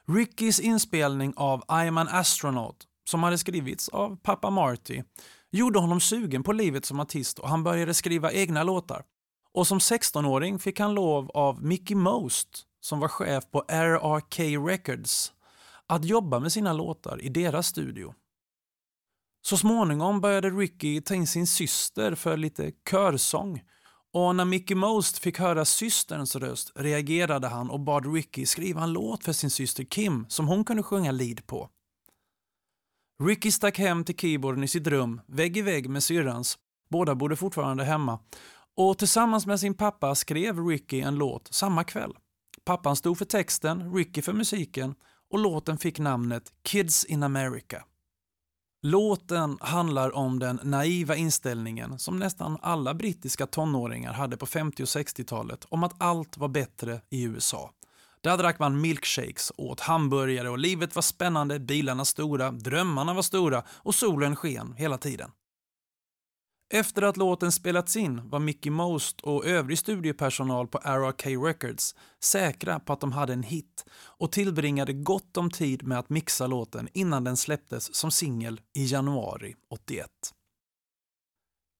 Rickys 0.07 0.59
inspelning 0.59 1.33
av 1.35 1.61
I'm 1.61 1.99
an 1.99 2.07
astronaut, 2.07 2.87
som 3.09 3.23
hade 3.23 3.37
skrivits 3.37 3.89
av 3.89 4.15
pappa 4.15 4.49
Marty, 4.49 5.03
gjorde 5.51 5.79
honom 5.79 5.99
sugen 5.99 6.43
på 6.43 6.53
livet 6.53 6.85
som 6.85 6.99
artist 6.99 7.39
och 7.39 7.49
han 7.49 7.63
började 7.63 7.93
skriva 7.93 8.31
egna 8.31 8.63
låtar. 8.63 9.03
Och 9.53 9.67
som 9.67 9.79
16-åring 9.79 10.59
fick 10.59 10.79
han 10.79 10.93
lov 10.93 11.31
av 11.33 11.63
Mickey 11.63 11.95
Most, 11.95 12.65
som 12.79 12.99
var 12.99 13.07
chef 13.07 13.51
på 13.51 13.65
RRK 13.67 14.39
Records, 14.39 15.33
att 15.87 16.05
jobba 16.05 16.39
med 16.39 16.51
sina 16.51 16.73
låtar 16.73 17.21
i 17.21 17.29
deras 17.29 17.67
studio. 17.67 18.13
Så 19.41 19.57
småningom 19.57 20.21
började 20.21 20.49
Ricky 20.49 21.01
ta 21.01 21.15
in 21.15 21.27
sin 21.27 21.47
syster 21.47 22.15
för 22.15 22.37
lite 22.37 22.71
körsång 22.91 23.61
och 24.13 24.35
när 24.35 24.45
Mickey 24.45 24.75
Most 24.75 25.17
fick 25.17 25.39
höra 25.39 25.65
systerns 25.65 26.35
röst 26.35 26.71
reagerade 26.75 27.47
han 27.47 27.69
och 27.69 27.79
bad 27.79 28.13
Ricky 28.13 28.45
skriva 28.45 28.83
en 28.83 28.93
låt 28.93 29.23
för 29.23 29.33
sin 29.33 29.49
syster 29.49 29.83
Kim 29.83 30.25
som 30.29 30.47
hon 30.47 30.65
kunde 30.65 30.83
sjunga 30.83 31.11
lead 31.11 31.47
på. 31.47 31.69
Ricky 33.23 33.51
stack 33.51 33.79
hem 33.79 34.03
till 34.03 34.15
keyboarden 34.15 34.63
i 34.63 34.67
sitt 34.67 34.87
rum, 34.87 35.21
vägg 35.27 35.57
i 35.57 35.61
vägg 35.61 35.89
med 35.89 36.03
syrrans. 36.03 36.57
Båda 36.89 37.15
bodde 37.15 37.35
fortfarande 37.35 37.83
hemma. 37.83 38.19
Och 38.77 38.97
tillsammans 38.97 39.45
med 39.45 39.59
sin 39.59 39.73
pappa 39.73 40.15
skrev 40.15 40.67
Ricky 40.67 41.01
en 41.01 41.15
låt 41.15 41.53
samma 41.53 41.83
kväll. 41.83 42.13
Pappan 42.65 42.95
stod 42.95 43.17
för 43.17 43.25
texten, 43.25 43.93
Ricky 43.93 44.21
för 44.21 44.33
musiken 44.33 44.95
och 45.31 45.39
låten 45.39 45.77
fick 45.77 45.99
namnet 45.99 46.53
Kids 46.63 47.05
in 47.05 47.23
America. 47.23 47.83
Låten 48.81 49.57
handlar 49.61 50.15
om 50.15 50.39
den 50.39 50.59
naiva 50.63 51.15
inställningen 51.15 51.99
som 51.99 52.19
nästan 52.19 52.57
alla 52.61 52.93
brittiska 52.93 53.47
tonåringar 53.47 54.13
hade 54.13 54.37
på 54.37 54.45
50 54.45 54.83
och 54.83 54.87
60-talet 54.87 55.65
om 55.69 55.83
att 55.83 55.93
allt 55.97 56.37
var 56.37 56.47
bättre 56.47 57.01
i 57.09 57.23
USA. 57.23 57.71
Där 58.21 58.37
drack 58.37 58.59
man 58.59 58.81
milkshakes, 58.81 59.51
åt 59.57 59.79
hamburgare 59.79 60.49
och 60.49 60.59
livet 60.59 60.95
var 60.95 61.01
spännande, 61.01 61.59
bilarna 61.59 62.05
stora, 62.05 62.51
drömmarna 62.51 63.13
var 63.13 63.21
stora 63.21 63.63
och 63.69 63.95
solen 63.95 64.35
sken 64.35 64.73
hela 64.77 64.97
tiden. 64.97 65.31
Efter 66.73 67.01
att 67.01 67.17
låten 67.17 67.51
spelats 67.51 67.95
in 67.95 68.29
var 68.29 68.39
Mickey 68.39 68.69
Most 68.69 69.21
och 69.21 69.45
övrig 69.45 69.77
studiepersonal 69.77 70.67
på 70.67 70.77
RRK 70.77 71.25
Records 71.25 71.95
säkra 72.23 72.79
på 72.79 72.93
att 72.93 72.99
de 72.99 73.11
hade 73.11 73.33
en 73.33 73.43
hit 73.43 73.85
och 73.91 74.31
tillbringade 74.31 74.93
gott 74.93 75.37
om 75.37 75.51
tid 75.51 75.87
med 75.87 75.99
att 75.99 76.09
mixa 76.09 76.47
låten 76.47 76.89
innan 76.93 77.23
den 77.23 77.37
släpptes 77.37 77.95
som 77.95 78.11
singel 78.11 78.61
i 78.75 78.85
januari 78.85 79.55
81. 79.69 80.09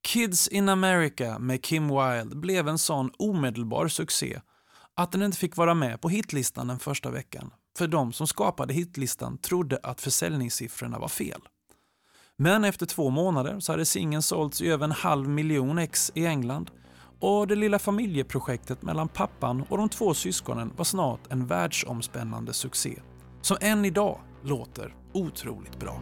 Kids 0.07 0.47
in 0.47 0.69
America 0.69 1.39
med 1.39 1.63
Kim 1.63 1.87
Wilde 1.87 2.35
blev 2.35 2.67
en 2.67 2.77
sån 2.77 3.11
omedelbar 3.17 3.87
succé 3.87 4.41
att 4.93 5.11
den 5.11 5.23
inte 5.23 5.37
fick 5.37 5.57
vara 5.57 5.73
med 5.73 6.01
på 6.01 6.09
hitlistan 6.09 6.67
den 6.67 6.79
första 6.79 7.11
veckan, 7.11 7.53
för 7.77 7.87
de 7.87 8.13
som 8.13 8.27
skapade 8.27 8.73
hitlistan 8.73 9.37
trodde 9.37 9.79
att 9.83 10.01
försäljningssiffrorna 10.01 10.99
var 10.99 11.07
fel. 11.07 11.41
Men 12.41 12.65
efter 12.65 12.85
två 12.85 13.09
månader 13.09 13.59
så 13.59 13.73
hade 13.73 13.85
singeln 13.85 14.21
sålts 14.21 14.61
i 14.61 14.69
över 14.69 14.85
en 14.85 14.91
halv 14.91 15.29
miljon 15.29 15.77
ex 15.77 16.11
i 16.15 16.25
England. 16.25 16.71
Och 17.19 17.47
det 17.47 17.55
lilla 17.55 17.79
familjeprojektet 17.79 18.81
mellan 18.81 19.07
pappan 19.07 19.63
och 19.69 19.77
de 19.77 19.89
två 19.89 20.13
syskonen 20.13 20.73
var 20.77 20.85
snart 20.85 21.19
en 21.29 21.47
världsomspännande 21.47 22.53
succé 22.53 22.99
som 23.41 23.57
än 23.61 23.85
idag 23.85 24.19
låter 24.43 24.95
otroligt 25.13 25.79
bra. 25.79 26.01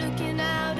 Looking 0.00 0.40
out 0.40 0.72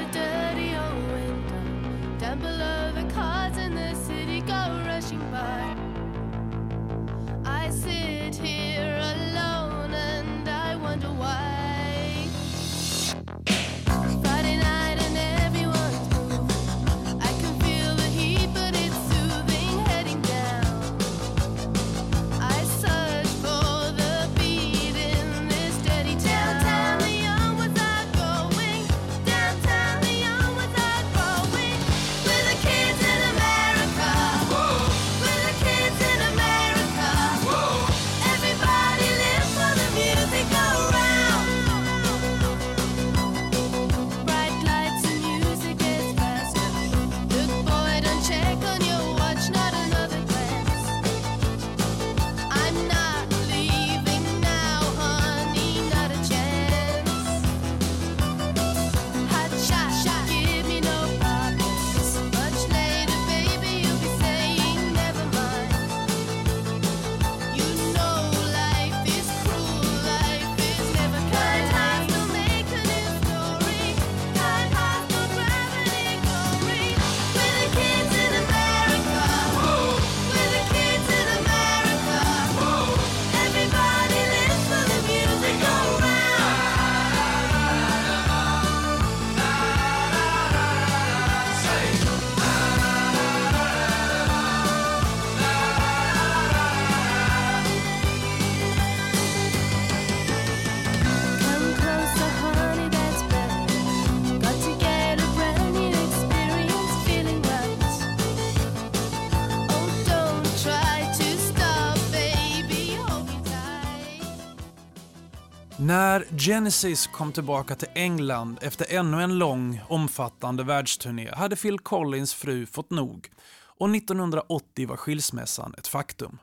När 115.87 116.25
Genesis 116.39 117.07
kom 117.07 117.33
tillbaka 117.33 117.75
till 117.75 117.89
England 117.95 118.59
efter 118.61 118.87
ännu 118.95 119.23
en 119.23 119.39
lång, 119.39 119.81
omfattande 119.89 120.65
världsturné 120.65 121.31
hade 121.35 121.57
Phil 121.57 121.79
Collins 121.79 122.35
fru 122.35 122.67
fått 122.67 122.91
nog 122.91 123.29
och 123.65 123.97
1980 123.97 124.89
var 124.89 124.97
skilsmässan 124.97 125.75
ett 125.79 125.87
faktum. 125.87 126.39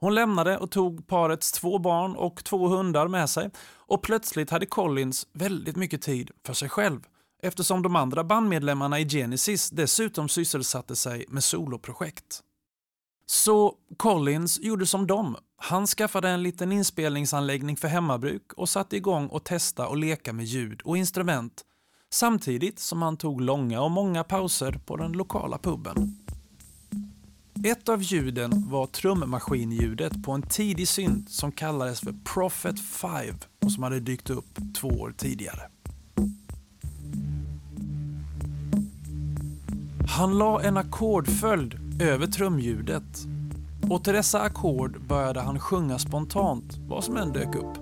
Hon 0.00 0.14
lämnade 0.14 0.58
och 0.58 0.70
tog 0.70 1.06
parets 1.06 1.52
två 1.52 1.78
barn 1.78 2.16
och 2.16 2.44
två 2.44 2.68
hundar 2.68 3.08
med 3.08 3.30
sig 3.30 3.50
och 3.74 4.02
plötsligt 4.02 4.50
hade 4.50 4.66
Collins 4.66 5.26
väldigt 5.32 5.76
mycket 5.76 6.02
tid 6.02 6.30
för 6.46 6.54
sig 6.54 6.68
själv 6.68 7.00
eftersom 7.42 7.82
de 7.82 7.96
andra 7.96 8.24
bandmedlemmarna 8.24 9.00
i 9.00 9.08
Genesis 9.08 9.70
dessutom 9.70 10.28
sysselsatte 10.28 10.96
sig 10.96 11.24
med 11.28 11.44
soloprojekt. 11.44 12.42
Så 13.32 13.74
Collins 13.96 14.60
gjorde 14.60 14.86
som 14.86 15.06
dem. 15.06 15.36
Han 15.56 15.86
skaffade 15.86 16.28
en 16.28 16.42
liten 16.42 16.72
inspelningsanläggning 16.72 17.76
för 17.76 17.88
hemmabruk 17.88 18.52
och 18.52 18.68
satte 18.68 18.96
igång 18.96 19.26
och 19.26 19.44
testa 19.44 19.88
och 19.88 19.96
leka 19.96 20.32
med 20.32 20.44
ljud 20.44 20.80
och 20.84 20.96
instrument 20.96 21.64
samtidigt 22.12 22.78
som 22.78 23.02
han 23.02 23.16
tog 23.16 23.40
långa 23.40 23.80
och 23.80 23.90
många 23.90 24.24
pauser 24.24 24.80
på 24.86 24.96
den 24.96 25.12
lokala 25.12 25.58
puben. 25.58 26.18
Ett 27.64 27.88
av 27.88 28.02
ljuden 28.02 28.70
var 28.70 28.86
trummaskinljudet 28.86 30.24
på 30.24 30.32
en 30.32 30.42
tidig 30.42 30.88
synt 30.88 31.30
som 31.30 31.52
kallades 31.52 32.00
för 32.00 32.14
Prophet 32.24 32.80
5 32.80 33.10
och 33.64 33.72
som 33.72 33.82
hade 33.82 34.00
dykt 34.00 34.30
upp 34.30 34.58
två 34.80 34.88
år 34.88 35.14
tidigare. 35.16 35.62
Han 40.08 40.38
la 40.38 40.62
en 40.62 40.76
ackordföljd 40.76 41.89
över 42.00 42.26
trumljudet 42.26 43.26
och 43.90 44.04
till 44.04 44.12
dessa 44.12 44.40
ackord 44.40 45.00
började 45.08 45.40
han 45.40 45.58
sjunga 45.58 45.98
spontant 45.98 46.78
vad 46.88 47.04
som 47.04 47.16
än 47.16 47.32
dök 47.32 47.54
upp. 47.54 47.78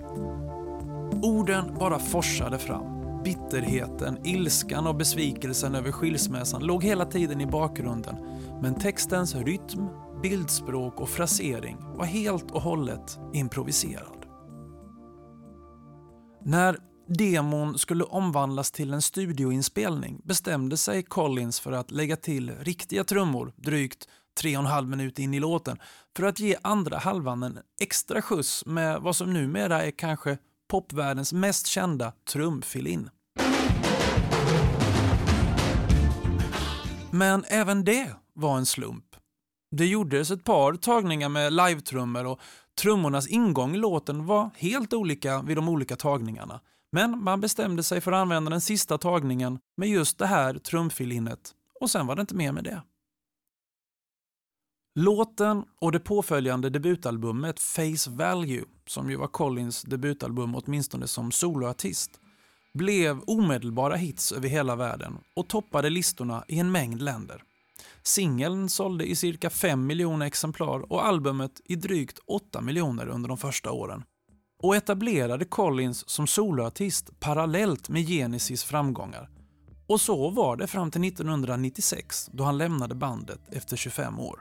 Orden 1.23 1.75
bara 1.79 1.99
forsade 1.99 2.57
fram. 2.57 3.23
Bitterheten, 3.23 4.17
ilskan 4.23 4.87
och 4.87 4.95
besvikelsen 4.95 5.75
över 5.75 5.91
skilsmässan 5.91 6.63
låg 6.63 6.83
hela 6.83 7.05
tiden 7.05 7.41
i 7.41 7.45
bakgrunden 7.45 8.15
men 8.61 8.75
textens 8.75 9.35
rytm, 9.35 9.87
bildspråk 10.21 10.99
och 10.99 11.09
frasering 11.09 11.77
var 11.95 12.05
helt 12.05 12.51
och 12.51 12.61
hållet 12.61 13.19
improviserad. 13.33 14.25
När 16.43 16.77
demon 17.09 17.77
skulle 17.77 18.03
omvandlas 18.03 18.71
till 18.71 18.93
en 18.93 19.01
studioinspelning 19.01 20.21
bestämde 20.23 20.77
sig 20.77 21.03
Collins 21.03 21.59
för 21.59 21.71
att 21.71 21.91
lägga 21.91 22.15
till 22.15 22.51
riktiga 22.59 23.03
trummor 23.03 23.53
drygt 23.55 24.07
tre 24.39 24.57
och 24.57 24.63
en 24.63 24.69
halv 24.69 24.89
minut 24.89 25.19
in 25.19 25.33
i 25.33 25.39
låten 25.39 25.77
för 26.15 26.23
att 26.23 26.39
ge 26.39 26.55
andra 26.61 26.97
halvan 26.97 27.43
en 27.43 27.59
extra 27.81 28.21
skjuts 28.21 28.65
med 28.65 29.01
vad 29.01 29.15
som 29.15 29.33
numera 29.33 29.85
är 29.85 29.91
kanske 29.91 30.37
popvärldens 30.69 31.33
mest 31.33 31.67
kända 31.67 32.13
trumfill-in. 32.31 33.09
Men 37.11 37.43
även 37.47 37.83
det 37.83 38.11
var 38.33 38.57
en 38.57 38.65
slump. 38.65 39.05
Det 39.71 39.85
gjordes 39.85 40.31
ett 40.31 40.43
par 40.43 40.73
tagningar 40.73 41.29
med 41.29 41.53
live-trummor 41.53 42.25
och 42.25 42.39
trummornas 42.81 43.27
ingång 43.27 43.75
i 43.75 43.77
låten 43.77 44.25
var 44.25 44.49
helt 44.55 44.93
olika 44.93 45.41
vid 45.41 45.57
de 45.57 45.69
olika 45.69 45.95
tagningarna. 45.95 46.59
Men 46.91 47.23
man 47.23 47.41
bestämde 47.41 47.83
sig 47.83 48.01
för 48.01 48.11
att 48.11 48.21
använda 48.21 48.49
den 48.49 48.61
sista 48.61 48.97
tagningen 48.97 49.59
med 49.77 49.89
just 49.89 50.17
det 50.17 50.25
här 50.25 50.53
trumfilinnet 50.53 51.55
och 51.79 51.91
sen 51.91 52.07
var 52.07 52.15
det 52.15 52.21
inte 52.21 52.35
mer 52.35 52.51
med 52.51 52.63
det. 52.63 52.81
Låten 54.95 55.63
och 55.81 55.91
det 55.91 55.99
påföljande 55.99 56.69
debutalbumet 56.69 57.59
Face 57.59 58.09
Value, 58.09 58.63
som 58.87 59.09
ju 59.09 59.15
var 59.15 59.27
Collins 59.27 59.81
debutalbum 59.81 60.55
åtminstone 60.55 61.07
som 61.07 61.31
soloartist, 61.31 62.19
blev 62.73 63.21
omedelbara 63.27 63.95
hits 63.95 64.31
över 64.31 64.49
hela 64.49 64.75
världen 64.75 65.17
och 65.35 65.49
toppade 65.49 65.89
listorna 65.89 66.43
i 66.47 66.59
en 66.59 66.71
mängd 66.71 67.01
länder. 67.01 67.43
Singeln 68.03 68.69
sålde 68.69 69.05
i 69.05 69.15
cirka 69.15 69.49
5 69.49 69.85
miljoner 69.85 70.25
exemplar 70.25 70.91
och 70.91 71.05
albumet 71.05 71.61
i 71.65 71.75
drygt 71.75 72.19
8 72.27 72.61
miljoner 72.61 73.07
under 73.07 73.29
de 73.29 73.37
första 73.37 73.71
åren 73.71 74.03
och 74.63 74.75
etablerade 74.75 75.45
Collins 75.45 76.09
som 76.09 76.27
soloartist 76.27 77.19
parallellt 77.19 77.89
med 77.89 78.07
Genesis 78.07 78.63
framgångar. 78.63 79.29
Och 79.87 80.01
så 80.01 80.29
var 80.29 80.57
det 80.57 80.67
fram 80.67 80.91
till 80.91 81.03
1996 81.03 82.29
då 82.33 82.43
han 82.43 82.57
lämnade 82.57 82.95
bandet 82.95 83.39
efter 83.51 83.77
25 83.77 84.19
år. 84.19 84.39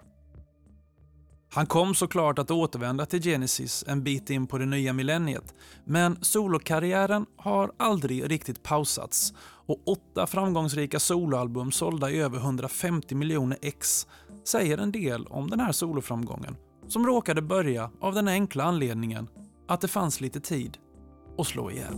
Han 1.50 1.66
kom 1.66 1.94
såklart 1.94 2.38
att 2.38 2.50
återvända 2.50 3.06
till 3.06 3.22
Genesis 3.22 3.84
en 3.86 4.02
bit 4.02 4.30
in 4.30 4.46
på 4.46 4.58
det 4.58 4.66
nya 4.66 4.92
millenniet, 4.92 5.54
men 5.84 6.24
solokarriären 6.24 7.26
har 7.36 7.72
aldrig 7.76 8.30
riktigt 8.30 8.62
pausats 8.62 9.34
och 9.40 9.82
åtta 9.86 10.26
framgångsrika 10.26 11.00
soloalbum 11.00 11.72
sålda 11.72 12.10
i 12.10 12.20
över 12.20 12.38
150 12.38 13.14
miljoner 13.14 13.58
ex 13.62 14.06
säger 14.44 14.78
en 14.78 14.92
del 14.92 15.26
om 15.26 15.50
den 15.50 15.60
här 15.60 15.72
soloframgången, 15.72 16.56
som 16.88 17.06
råkade 17.06 17.42
börja 17.42 17.90
av 18.00 18.14
den 18.14 18.28
enkla 18.28 18.64
anledningen 18.64 19.28
att 19.68 19.80
det 19.80 19.88
fanns 19.88 20.20
lite 20.20 20.40
tid 20.40 20.78
att 21.38 21.46
slå 21.46 21.70
ihjäl. 21.70 21.94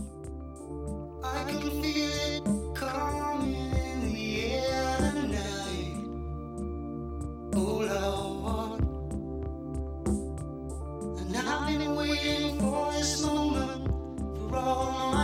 I've 11.61 11.77
been 11.79 11.95
waiting 11.95 12.59
for 12.59 12.91
this 12.91 13.25
moment 13.25 13.87
for 14.49 14.57
all 14.57 15.13
my 15.13 15.20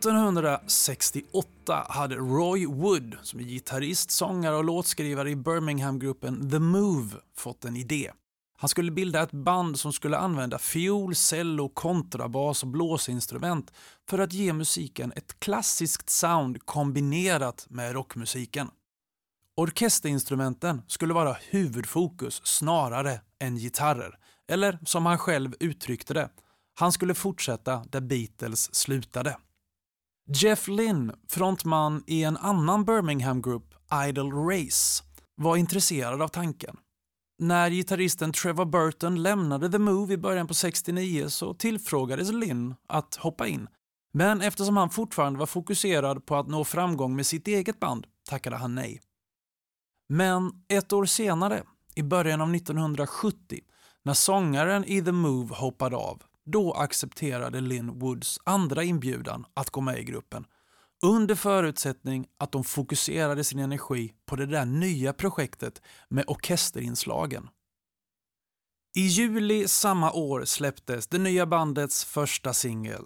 1968 0.00 1.86
hade 1.88 2.16
Roy 2.16 2.66
Wood, 2.66 3.16
som 3.22 3.40
är 3.40 3.44
gitarrist, 3.44 4.10
sångare 4.10 4.56
och 4.56 4.64
låtskrivare 4.64 5.30
i 5.30 5.36
Birmingham-gruppen 5.36 6.50
The 6.50 6.58
Move, 6.58 7.16
fått 7.36 7.64
en 7.64 7.76
idé. 7.76 8.10
Han 8.58 8.68
skulle 8.68 8.90
bilda 8.90 9.22
ett 9.22 9.32
band 9.32 9.78
som 9.78 9.92
skulle 9.92 10.18
använda 10.18 10.58
fiol, 10.58 11.14
cello, 11.14 11.68
kontrabas 11.68 12.62
och 12.62 12.68
blåsinstrument 12.68 13.72
för 14.08 14.18
att 14.18 14.32
ge 14.32 14.52
musiken 14.52 15.12
ett 15.16 15.40
klassiskt 15.40 16.10
sound 16.10 16.66
kombinerat 16.66 17.66
med 17.70 17.92
rockmusiken. 17.92 18.70
Orkesterinstrumenten 19.56 20.82
skulle 20.86 21.14
vara 21.14 21.36
huvudfokus 21.50 22.40
snarare 22.44 23.20
än 23.40 23.56
gitarrer. 23.56 24.18
Eller 24.48 24.78
som 24.84 25.06
han 25.06 25.18
själv 25.18 25.54
uttryckte 25.60 26.14
det, 26.14 26.28
han 26.74 26.92
skulle 26.92 27.14
fortsätta 27.14 27.84
där 27.90 28.00
Beatles 28.00 28.74
slutade. 28.74 29.36
Jeff 30.32 30.68
Lynne, 30.68 31.14
frontman 31.28 32.04
i 32.06 32.24
en 32.24 32.36
annan 32.36 32.84
Birmingham-grupp, 32.84 33.74
Idle 34.08 34.30
Race, 34.30 35.04
var 35.36 35.56
intresserad 35.56 36.22
av 36.22 36.28
tanken. 36.28 36.76
När 37.38 37.70
gitarristen 37.70 38.32
Trevor 38.32 38.64
Burton 38.64 39.22
lämnade 39.22 39.70
The 39.70 39.78
Move 39.78 40.14
i 40.14 40.16
början 40.16 40.46
på 40.46 40.54
69 40.54 41.28
så 41.28 41.54
tillfrågades 41.54 42.32
Lynn 42.32 42.74
att 42.88 43.14
hoppa 43.14 43.46
in. 43.46 43.68
Men 44.12 44.40
eftersom 44.40 44.76
han 44.76 44.90
fortfarande 44.90 45.38
var 45.38 45.46
fokuserad 45.46 46.26
på 46.26 46.36
att 46.36 46.48
nå 46.48 46.64
framgång 46.64 47.16
med 47.16 47.26
sitt 47.26 47.48
eget 47.48 47.80
band 47.80 48.06
tackade 48.28 48.56
han 48.56 48.74
nej. 48.74 49.00
Men 50.08 50.52
ett 50.68 50.92
år 50.92 51.04
senare, 51.04 51.62
i 51.94 52.02
början 52.02 52.40
av 52.40 52.54
1970, 52.54 53.60
när 54.04 54.14
sångaren 54.14 54.84
i 54.84 55.02
The 55.02 55.12
Move 55.12 55.54
hoppade 55.54 55.96
av, 55.96 56.22
då 56.46 56.72
accepterade 56.72 57.60
Lynn 57.60 57.98
Woods 57.98 58.38
andra 58.44 58.84
inbjudan 58.84 59.46
att 59.54 59.70
gå 59.70 59.80
med 59.80 59.98
i 59.98 60.04
gruppen 60.04 60.44
under 61.02 61.34
förutsättning 61.34 62.26
att 62.38 62.52
de 62.52 62.64
fokuserade 62.64 63.44
sin 63.44 63.58
energi 63.58 64.14
på 64.26 64.36
det 64.36 64.46
där 64.46 64.64
nya 64.64 65.12
projektet 65.12 65.82
med 66.08 66.24
orkesterinslagen. 66.26 67.48
I 68.96 69.00
juli 69.00 69.68
samma 69.68 70.12
år 70.12 70.44
släpptes 70.44 71.06
det 71.06 71.18
nya 71.18 71.46
bandets 71.46 72.04
första 72.04 72.52
singel, 72.52 73.04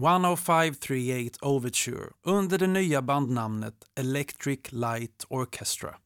10538 0.00 1.46
Overture, 1.46 2.10
under 2.22 2.58
det 2.58 2.66
nya 2.66 3.02
bandnamnet 3.02 3.74
Electric 3.98 4.72
Light 4.72 5.24
Orchestra. 5.28 5.96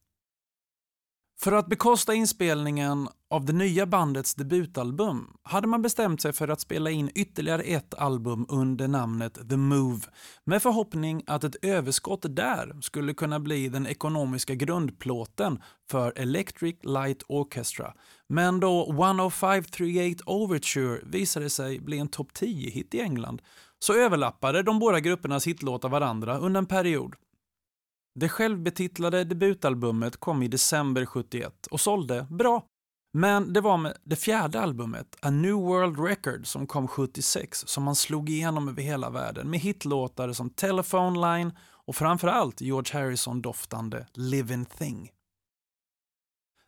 För 1.43 1.51
att 1.51 1.67
bekosta 1.67 2.13
inspelningen 2.13 3.09
av 3.29 3.45
det 3.45 3.53
nya 3.53 3.85
bandets 3.85 4.35
debutalbum 4.35 5.33
hade 5.43 5.67
man 5.67 5.81
bestämt 5.81 6.21
sig 6.21 6.33
för 6.33 6.47
att 6.47 6.61
spela 6.61 6.89
in 6.89 7.11
ytterligare 7.15 7.61
ett 7.61 7.93
album 7.93 8.45
under 8.49 8.87
namnet 8.87 9.49
The 9.49 9.57
Move 9.57 10.01
med 10.45 10.61
förhoppning 10.61 11.23
att 11.27 11.43
ett 11.43 11.55
överskott 11.61 12.25
där 12.35 12.81
skulle 12.81 13.13
kunna 13.13 13.39
bli 13.39 13.69
den 13.69 13.87
ekonomiska 13.87 14.55
grundplåten 14.55 15.61
för 15.91 16.13
Electric 16.15 16.75
Light 16.83 17.23
Orchestra. 17.27 17.93
Men 18.29 18.59
då 18.59 18.91
10538 18.91 20.23
Overture 20.25 21.01
visade 21.05 21.49
sig 21.49 21.79
bli 21.79 21.97
en 21.97 22.07
topp 22.07 22.31
10-hit 22.33 22.93
i 22.95 23.01
England 23.01 23.41
så 23.79 23.93
överlappade 23.93 24.63
de 24.63 24.79
båda 24.79 24.99
gruppernas 24.99 25.47
hitlåtar 25.47 25.89
varandra 25.89 26.37
under 26.37 26.57
en 26.57 26.65
period. 26.65 27.15
Det 28.19 28.29
självbetitlade 28.29 29.23
debutalbumet 29.23 30.17
kom 30.17 30.43
i 30.43 30.47
december 30.47 31.05
71 31.05 31.67
och 31.67 31.79
sålde 31.79 32.27
bra. 32.29 32.65
Men 33.13 33.53
det 33.53 33.61
var 33.61 33.77
med 33.77 33.97
det 34.03 34.15
fjärde 34.15 34.61
albumet, 34.61 35.15
A 35.21 35.29
New 35.29 35.53
World 35.53 35.99
Record, 35.99 36.47
som 36.47 36.67
kom 36.67 36.87
76 36.87 37.67
som 37.67 37.83
man 37.83 37.95
slog 37.95 38.29
igenom 38.29 38.67
över 38.67 38.81
hela 38.81 39.09
världen 39.09 39.49
med 39.49 39.59
hitlåtar 39.59 40.33
som 40.33 40.49
Telephone 40.49 41.37
Line 41.37 41.51
och 41.85 41.95
framförallt 41.95 42.61
George 42.61 42.99
Harrison-doftande 42.99 44.05
Living 44.13 44.65
Thing. 44.65 45.09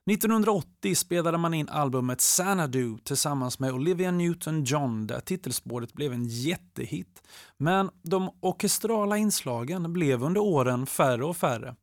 1980 0.09 0.95
spelade 0.95 1.37
man 1.37 1.53
in 1.53 1.69
albumet 1.69 2.19
Xanadu 2.19 2.97
tillsammans 2.97 3.59
med 3.59 3.73
Olivia 3.73 4.11
Newton-John 4.11 5.07
där 5.07 5.19
titelspåret 5.19 5.93
blev 5.93 6.13
en 6.13 6.25
jättehit. 6.25 7.23
Men 7.57 7.89
de 8.03 8.29
orkestrala 8.39 9.17
inslagen 9.17 9.93
blev 9.93 10.23
under 10.23 10.41
åren 10.41 10.85
färre 10.85 11.25
och 11.25 11.37
färre. 11.37 11.75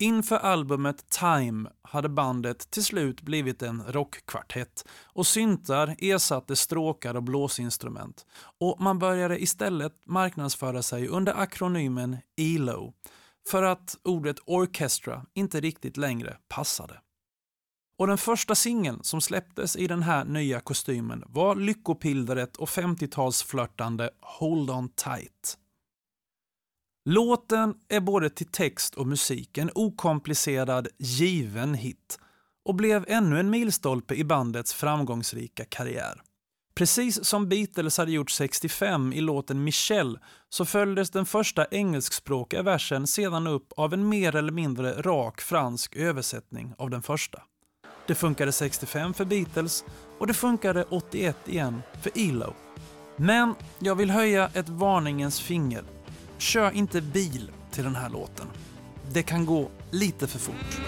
Inför 0.00 0.36
albumet 0.36 1.10
Time 1.10 1.70
hade 1.82 2.08
bandet 2.08 2.70
till 2.70 2.84
slut 2.84 3.22
blivit 3.22 3.62
en 3.62 3.82
rockkvartett 3.88 4.88
och 5.04 5.26
syntar 5.26 5.96
ersatte 5.98 6.56
stråkar 6.56 7.14
och 7.14 7.22
blåsinstrument 7.22 8.26
och 8.60 8.80
man 8.80 8.98
började 8.98 9.42
istället 9.42 9.92
marknadsföra 10.06 10.82
sig 10.82 11.08
under 11.08 11.40
akronymen 11.40 12.16
ELO 12.36 12.94
för 13.50 13.62
att 13.62 13.96
ordet 14.04 14.36
orchestra 14.46 15.26
inte 15.34 15.60
riktigt 15.60 15.96
längre 15.96 16.36
passade. 16.48 17.00
Och 17.98 18.06
den 18.06 18.18
första 18.18 18.54
singeln 18.54 19.00
som 19.02 19.20
släpptes 19.20 19.76
i 19.76 19.86
den 19.86 20.02
här 20.02 20.24
nya 20.24 20.60
kostymen 20.60 21.24
var 21.26 21.56
lyckopillret 21.56 22.56
och 22.56 22.68
50-talsflörtande 22.68 24.10
Hold 24.20 24.70
On 24.70 24.88
Tight. 24.88 25.58
Låten 27.04 27.74
är 27.88 28.00
både 28.00 28.30
till 28.30 28.46
text 28.46 28.94
och 28.94 29.06
musik 29.06 29.58
en 29.58 29.70
okomplicerad, 29.74 30.88
given 30.98 31.74
hit 31.74 32.18
och 32.64 32.74
blev 32.74 33.04
ännu 33.08 33.40
en 33.40 33.50
milstolpe 33.50 34.14
i 34.14 34.24
bandets 34.24 34.74
framgångsrika 34.74 35.64
karriär. 35.64 36.22
Precis 36.74 37.24
som 37.24 37.48
Beatles 37.48 37.98
hade 37.98 38.12
gjort 38.12 38.30
65 38.30 39.12
i 39.12 39.20
låten 39.20 39.64
Michelle 39.64 40.18
så 40.48 40.64
följdes 40.64 41.10
den 41.10 41.26
första 41.26 41.66
engelskspråkiga 41.70 42.62
versen 42.62 43.06
sedan 43.06 43.46
upp 43.46 43.72
av 43.76 43.94
en 43.94 44.08
mer 44.08 44.36
eller 44.36 44.52
mindre 44.52 45.02
rak 45.02 45.40
fransk 45.40 45.96
översättning 45.96 46.74
av 46.78 46.90
den 46.90 47.02
första. 47.02 47.42
Det 48.08 48.14
funkade 48.14 48.52
65 48.52 49.14
för 49.14 49.24
Beatles 49.24 49.84
och 50.18 50.26
det 50.26 50.34
funkade 50.34 50.84
81 50.84 51.36
igen 51.44 51.82
för 52.02 52.12
ELO. 52.14 52.54
Men 53.16 53.54
jag 53.78 53.94
vill 53.94 54.10
höja 54.10 54.50
ett 54.54 54.68
varningens 54.68 55.40
finger. 55.40 55.84
Kör 56.38 56.70
inte 56.70 57.00
bil 57.00 57.50
till 57.70 57.84
den 57.84 57.96
här 57.96 58.08
låten. 58.08 58.46
Det 59.12 59.22
kan 59.22 59.46
gå 59.46 59.68
lite 59.90 60.26
för 60.26 60.38
fort. 60.38 60.80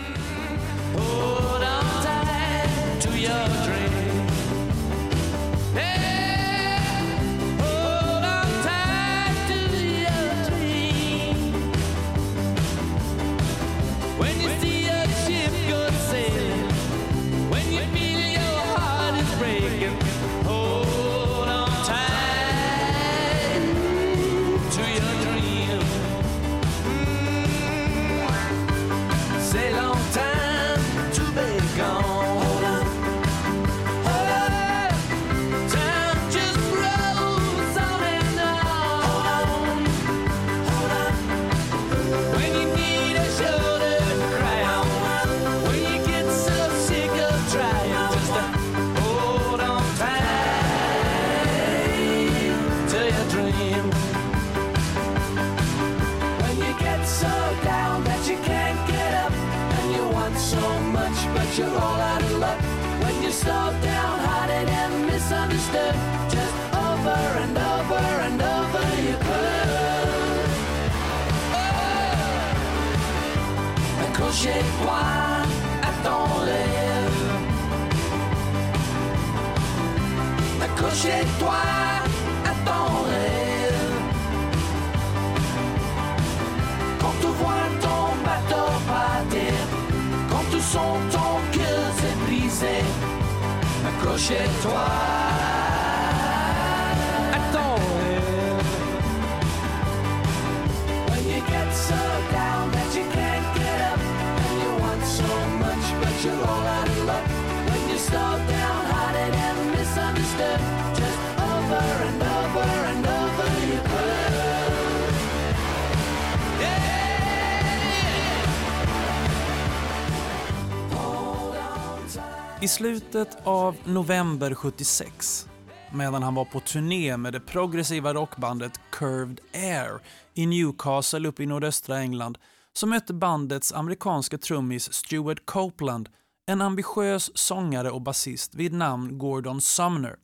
I 122.62 122.68
slutet 122.68 123.38
av 123.44 123.76
november 123.84 124.54
76 124.54 125.48
medan 125.92 126.22
han 126.22 126.34
var 126.34 126.44
på 126.44 126.60
turné 126.60 127.16
med 127.16 127.32
det 127.32 127.40
progressiva 127.40 128.14
rockbandet 128.14 128.80
Curved 128.90 129.40
Air 129.54 130.00
i 130.34 130.46
Newcastle 130.46 131.28
uppe 131.28 131.42
i 131.42 131.46
nordöstra 131.46 131.98
England 131.98 132.38
så 132.72 132.86
mötte 132.86 133.14
bandets 133.14 133.72
amerikanska 133.72 134.38
trummis 134.38 134.92
Stuart 134.92 135.46
Copeland 135.46 136.08
en 136.46 136.60
ambitiös 136.60 137.38
sångare 137.38 137.90
och 137.90 138.02
basist 138.02 138.54
vid 138.54 138.72
namn 138.72 139.18
Gordon 139.18 139.60
Sumner, 139.60 140.16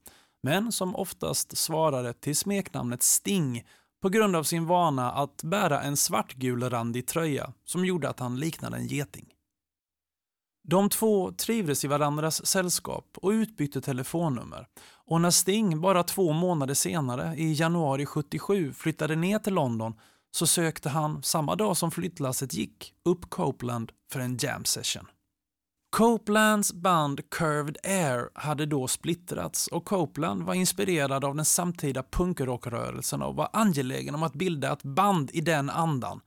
men 0.43 0.73
som 0.73 0.97
oftast 0.97 1.57
svarade 1.57 2.13
till 2.13 2.37
smeknamnet 2.37 3.03
Sting 3.03 3.65
på 4.03 4.09
grund 4.09 4.37
av 4.37 4.43
sin 4.43 4.67
vana 4.67 5.13
att 5.13 5.43
bära 5.43 5.83
en 5.83 5.97
svartgulrandig 5.97 7.07
tröja 7.07 7.53
som 7.65 7.85
gjorde 7.85 8.09
att 8.09 8.21
han 8.21 8.41
liknade 8.41 8.77
en 8.77 8.87
geting. 8.87 9.36
De 10.69 10.89
två 10.89 11.33
trivdes 11.33 11.85
i 11.85 11.89
varandras 11.89 12.47
sällskap 12.47 13.19
och 13.23 13.31
utbytte 13.31 13.81
telefonnummer. 13.81 14.67
Och 15.07 15.21
när 15.21 15.31
Sting 15.31 15.81
bara 15.81 16.03
två 16.03 16.33
månader 16.33 16.75
senare, 16.75 17.35
i 17.37 17.53
januari 17.53 18.07
77, 18.07 18.73
flyttade 18.73 19.17
ner 19.17 19.39
till 19.39 19.55
London 19.55 19.95
så 20.31 20.47
sökte 20.47 20.89
han, 20.89 21.23
samma 21.23 21.57
dag 21.57 21.77
som 21.77 21.91
flyttlasset 21.91 22.55
gick, 22.55 22.95
upp 23.05 23.31
Copeland 23.31 23.93
för 24.13 24.21
en 24.21 24.37
jam 24.37 24.65
session. 24.65 25.07
Copelands 25.91 26.73
band 26.73 27.31
Curved 27.31 27.77
Air 27.85 28.29
hade 28.35 28.67
då 28.67 28.89
splittrats 28.89 29.67
och 29.67 29.85
Copeland 29.85 30.43
var 30.43 30.55
inspirerad 30.55 31.25
av 31.25 31.37
den 31.37 31.45
samtida 31.45 32.03
punkrockrörelsen 32.03 33.23
och 33.23 33.37
var 33.37 33.49
angelägen 33.53 34.15
om 34.15 34.23
att 34.23 34.35
bilda 34.35 34.73
ett 34.73 34.83
band 34.83 35.31
i 35.33 35.41
den 35.41 35.71
andan. 35.71 36.21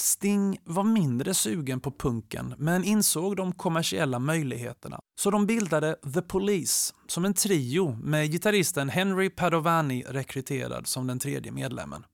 Sting 0.00 0.58
var 0.64 0.84
mindre 0.84 1.34
sugen 1.34 1.80
på 1.80 1.90
punken 1.90 2.54
men 2.58 2.84
insåg 2.84 3.36
de 3.36 3.52
kommersiella 3.52 4.18
möjligheterna. 4.18 5.00
Så 5.16 5.30
de 5.30 5.46
bildade 5.46 5.96
The 6.14 6.22
Police 6.22 6.94
som 7.06 7.24
en 7.24 7.34
trio 7.34 7.98
med 8.02 8.30
gitarristen 8.32 8.88
Henry 8.88 9.30
Padovani 9.30 10.04
rekryterad 10.08 10.86
som 10.86 11.06
den 11.06 11.18
tredje 11.18 11.52
medlemmen. 11.52 12.04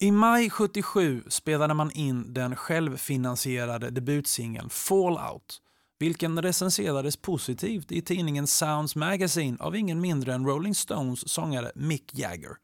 I 0.00 0.10
maj 0.10 0.50
77 0.50 1.22
spelade 1.28 1.74
man 1.74 1.90
in 1.90 2.34
den 2.34 2.56
självfinansierade 2.56 3.90
debutsingeln 3.90 4.70
Fallout, 4.70 5.60
vilken 5.98 6.42
recenserades 6.42 7.16
positivt 7.16 7.92
i 7.92 8.02
tidningen 8.02 8.46
Sounds 8.46 8.96
Magazine 8.96 9.56
av 9.60 9.76
ingen 9.76 10.00
mindre 10.00 10.34
än 10.34 10.46
Rolling 10.46 10.74
Stones 10.74 11.28
sångare 11.28 11.72
Mick 11.74 12.14
Jagger. 12.14 12.56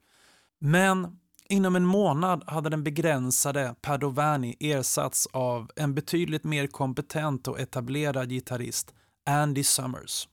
Men 0.59 1.17
inom 1.53 1.75
en 1.75 1.85
månad 1.85 2.43
hade 2.47 2.69
den 2.69 2.83
begränsade 2.83 3.75
Padovani 3.81 4.55
ersatts 4.59 5.27
av 5.31 5.69
en 5.75 5.93
betydligt 5.93 6.43
mer 6.43 6.67
kompetent 6.67 7.47
och 7.47 7.59
etablerad 7.59 8.29
gitarrist, 8.29 8.93
Andy 9.29 9.63
Summers. 9.63 10.27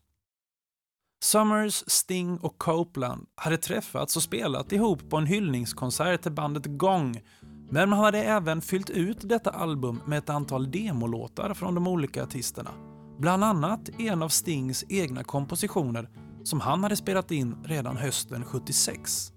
Summers, 1.22 1.84
Sting 1.86 2.38
och 2.38 2.58
Copeland 2.58 3.26
hade 3.34 3.56
träffats 3.56 4.16
och 4.16 4.22
spelat 4.22 4.72
ihop 4.72 5.10
på 5.10 5.16
en 5.16 5.26
hyllningskonsert 5.26 6.22
till 6.22 6.32
bandet 6.32 6.66
Gong, 6.66 7.22
men 7.70 7.88
man 7.88 7.98
hade 7.98 8.24
även 8.24 8.62
fyllt 8.62 8.90
ut 8.90 9.28
detta 9.28 9.50
album 9.50 10.00
med 10.06 10.18
ett 10.18 10.30
antal 10.30 10.70
demolåtar 10.70 11.54
från 11.54 11.74
de 11.74 11.86
olika 11.86 12.22
artisterna. 12.22 12.70
Bland 13.18 13.44
annat 13.44 13.88
en 13.98 14.22
av 14.22 14.28
Stings 14.28 14.84
egna 14.88 15.24
kompositioner 15.24 16.08
som 16.44 16.60
han 16.60 16.82
hade 16.82 16.96
spelat 16.96 17.30
in 17.30 17.56
redan 17.64 17.96
hösten 17.96 18.44
76. 18.44 19.32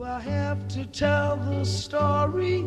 Do 0.00 0.06
I 0.06 0.30
have 0.30 0.68
to 0.68 0.98
tell 0.98 1.36
the 1.36 1.66
story 1.66 2.64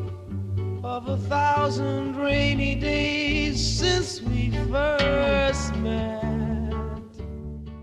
of 0.84 1.10
a 1.10 1.18
thousand 1.18 2.16
rainy 2.16 2.76
days 2.76 3.80
since 3.80 4.22
we 4.22 4.52
first 4.52 5.76
met? 5.76 6.24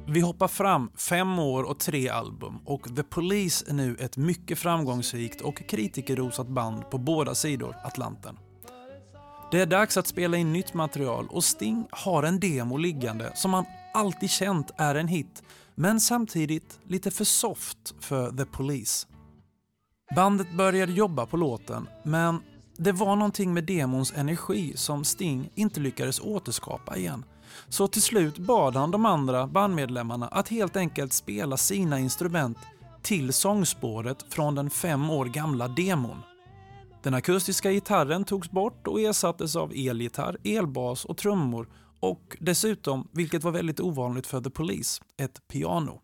Vi 0.09 0.21
hoppar 0.21 0.49
fram 0.49 0.91
fem 0.97 1.39
år 1.39 1.63
och 1.63 1.79
tre 1.79 2.09
album 2.09 2.59
och 2.65 2.97
The 2.97 3.03
Police 3.03 3.65
är 3.69 3.75
nu 3.75 3.97
ett 3.97 4.17
mycket 4.17 4.59
framgångsrikt 4.59 5.41
och 5.41 5.69
kritikerrosat 5.69 6.49
band 6.49 6.91
på 6.91 6.99
båda 6.99 7.35
sidor 7.35 7.77
Atlanten. 7.85 8.39
Det 9.51 9.61
är 9.61 9.67
dags 9.67 9.97
att 9.97 10.07
spela 10.07 10.37
in 10.37 10.53
nytt 10.53 10.75
material 10.75 11.27
och 11.31 11.45
Sting 11.45 11.87
har 11.91 12.23
en 12.23 12.41
demo 12.41 12.77
liggande 12.77 13.33
som 13.35 13.55
han 13.55 13.65
alltid 13.95 14.31
känt 14.31 14.71
är 14.77 14.95
en 14.95 15.09
hit, 15.09 15.43
men 15.75 16.01
samtidigt 16.01 16.81
lite 16.89 17.11
för 17.11 17.25
soft 17.25 17.95
för 18.01 18.31
The 18.31 18.45
Police. 18.45 19.10
Bandet 20.15 20.53
började 20.53 20.93
jobba 20.93 21.27
på 21.27 21.37
låten, 21.37 21.89
men 22.03 22.43
det 22.77 22.93
var 22.93 23.17
någonting 23.17 23.55
med 23.55 23.65
demons 23.65 24.13
energi 24.17 24.73
som 24.77 25.05
Sting 25.05 25.51
inte 25.55 25.81
lyckades 25.81 26.21
återskapa 26.21 26.97
igen. 26.97 27.25
Så 27.69 27.87
till 27.87 28.03
slut 28.03 28.39
bad 28.39 28.77
han 28.77 28.91
de 28.91 29.07
andra 29.07 29.47
bandmedlemmarna 29.47 30.29
att 30.29 30.49
helt 30.49 30.77
enkelt 30.77 31.13
spela 31.13 31.57
sina 31.57 31.99
instrument 31.99 32.59
till 33.03 33.33
sångspåret 33.33 34.25
från 34.29 34.55
den 34.55 34.71
fem 34.71 35.11
år 35.11 35.25
gamla 35.25 35.69
demon. 35.69 36.23
Den 37.03 37.15
akustiska 37.15 37.73
gitarren 37.73 38.25
togs 38.25 38.51
bort 38.51 38.87
och 38.87 39.01
ersattes 39.01 39.57
av 39.57 39.73
elgitarr, 39.73 40.37
elbas 40.45 41.05
och 41.05 41.17
trummor 41.17 41.69
och 42.01 42.37
dessutom, 42.41 43.09
vilket 43.13 43.45
var 43.45 43.53
väldigt 43.53 43.81
ovanligt 43.81 44.27
för 44.27 44.41
The 44.41 44.51
Police, 44.51 45.03
ett 45.17 45.49
piano. 45.49 46.01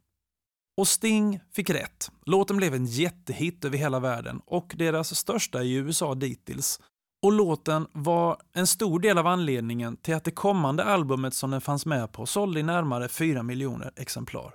Och 0.77 0.89
Sting 0.89 1.41
fick 1.53 1.71
rätt. 1.71 2.11
Låten 2.27 2.57
blev 2.57 2.75
en 2.75 2.87
jättehit 2.87 3.65
över 3.65 3.79
hela 3.79 4.01
världen 4.01 4.41
och 4.47 4.75
deras 4.77 5.17
största 5.17 5.63
i 5.63 5.75
USA 5.75 6.15
dittills. 6.15 6.81
Och 7.23 7.33
låten 7.33 7.87
var 7.93 8.37
en 8.53 8.67
stor 8.67 9.01
del 9.01 9.19
av 9.19 9.27
anledningen 9.27 9.97
till 9.97 10.15
att 10.15 10.25
det 10.25 10.31
kommande 10.31 10.85
albumet 10.85 11.35
som 11.35 11.51
den 11.51 11.61
fanns 11.61 11.87
med 11.87 12.13
på 12.13 12.27
sålde 12.27 12.61
i 12.61 12.63
närmare 12.63 13.09
4 13.09 13.43
miljoner 13.43 13.93
exemplar. 13.97 14.55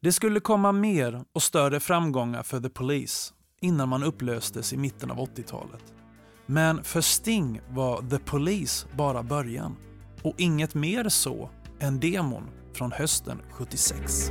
Det 0.00 0.12
skulle 0.12 0.40
komma 0.40 0.72
mer 0.72 1.24
och 1.32 1.42
större 1.42 1.80
framgångar 1.80 2.42
för 2.42 2.60
The 2.60 2.68
Police 2.68 3.34
innan 3.60 3.88
man 3.88 4.02
upplöstes 4.02 4.72
i 4.72 4.76
mitten 4.76 5.10
av 5.10 5.16
80-talet. 5.16 5.94
Men 6.46 6.84
för 6.84 7.00
Sting 7.00 7.60
var 7.70 8.02
The 8.10 8.18
Police 8.18 8.86
bara 8.96 9.22
början 9.22 9.76
och 10.22 10.34
inget 10.38 10.74
mer 10.74 11.08
så 11.08 11.50
än 11.80 12.00
demon 12.00 12.48
från 12.72 12.92
hösten 12.92 13.42
76. 13.50 14.30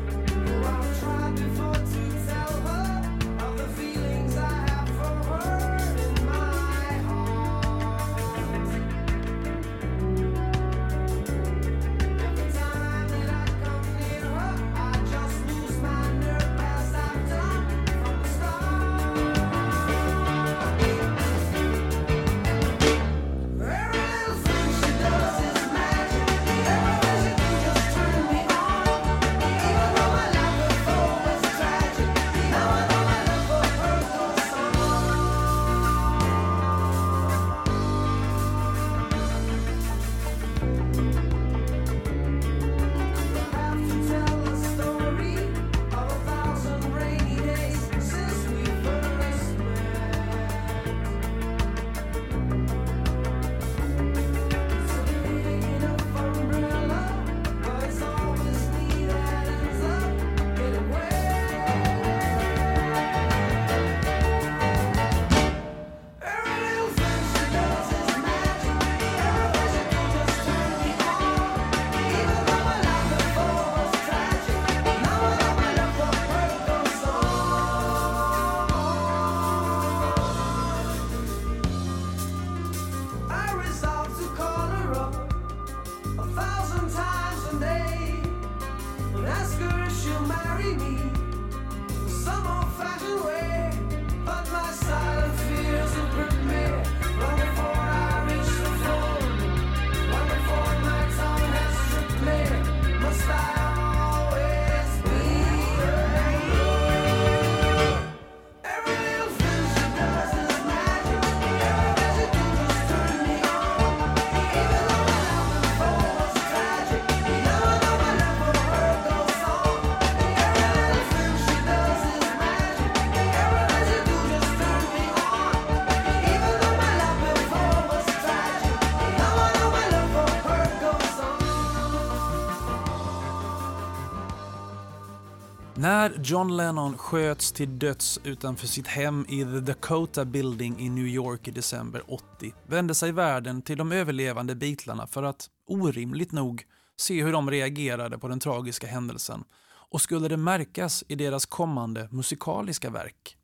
John 136.28 136.58
Lennon 136.58 136.98
sköts 136.98 137.52
till 137.52 137.80
döds 137.80 138.20
utanför 138.24 138.68
sitt 138.68 138.88
hem 138.88 139.26
i 139.30 139.44
The 139.44 139.60
Dakota 139.60 140.26
Building 140.26 140.80
i 140.80 140.90
New 140.90 141.08
York 141.08 141.48
i 141.48 141.52
december 141.52 142.04
80 142.08 142.54
vände 142.68 142.96
sig 142.96 143.12
världen 143.12 143.62
till 143.62 143.78
de 143.78 143.92
överlevande 143.92 144.56
Beatlarna 144.56 145.08
för 145.08 145.24
att, 145.24 145.50
orimligt 145.68 146.32
nog, 146.32 146.64
se 146.98 147.24
hur 147.24 147.32
de 147.32 147.52
reagerade 147.52 148.18
på 148.18 148.28
den 148.28 148.40
tragiska 148.40 148.88
händelsen. 148.88 149.44
Och 149.92 150.02
skulle 150.02 150.28
det 150.28 150.38
märkas 150.38 151.04
i 151.08 151.16
deras 151.16 151.46
kommande 151.46 152.08
musikaliska 152.12 152.90
verk. 152.90 153.38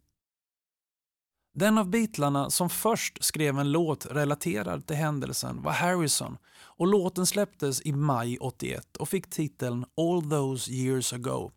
Den 1.54 1.78
av 1.78 1.89
Beatlarna 1.89 2.50
som 2.50 2.70
först 2.70 3.24
skrev 3.24 3.60
en 3.60 3.72
låt 3.72 4.06
relaterad 4.06 4.88
till 4.88 4.96
händelsen 4.96 5.62
var 5.62 5.72
Harrison. 5.72 6.38
Och 6.62 6.88
låten 6.88 7.26
släpptes 7.26 7.82
i 7.82 7.91
maj 7.91 8.38
81 8.38 8.98
och 8.98 9.10
fick 9.10 9.30
titeln 9.30 9.86
All 9.98 10.30
those 10.30 10.72
years 10.72 11.13
ago 11.13 11.52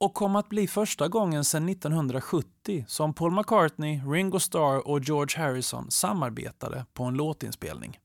och 0.00 0.14
kom 0.14 0.36
att 0.36 0.48
bli 0.48 0.66
första 0.66 1.08
gången 1.08 1.44
sedan 1.44 1.68
1970 1.68 2.84
som 2.88 3.14
Paul 3.14 3.32
McCartney, 3.32 4.00
Ringo 4.06 4.40
Starr 4.40 4.88
och 4.88 5.00
George 5.00 5.44
Harrison 5.44 5.90
samarbetade 5.90 6.86
på 6.92 7.04
en 7.04 7.14
låtinspelning. 7.14 7.98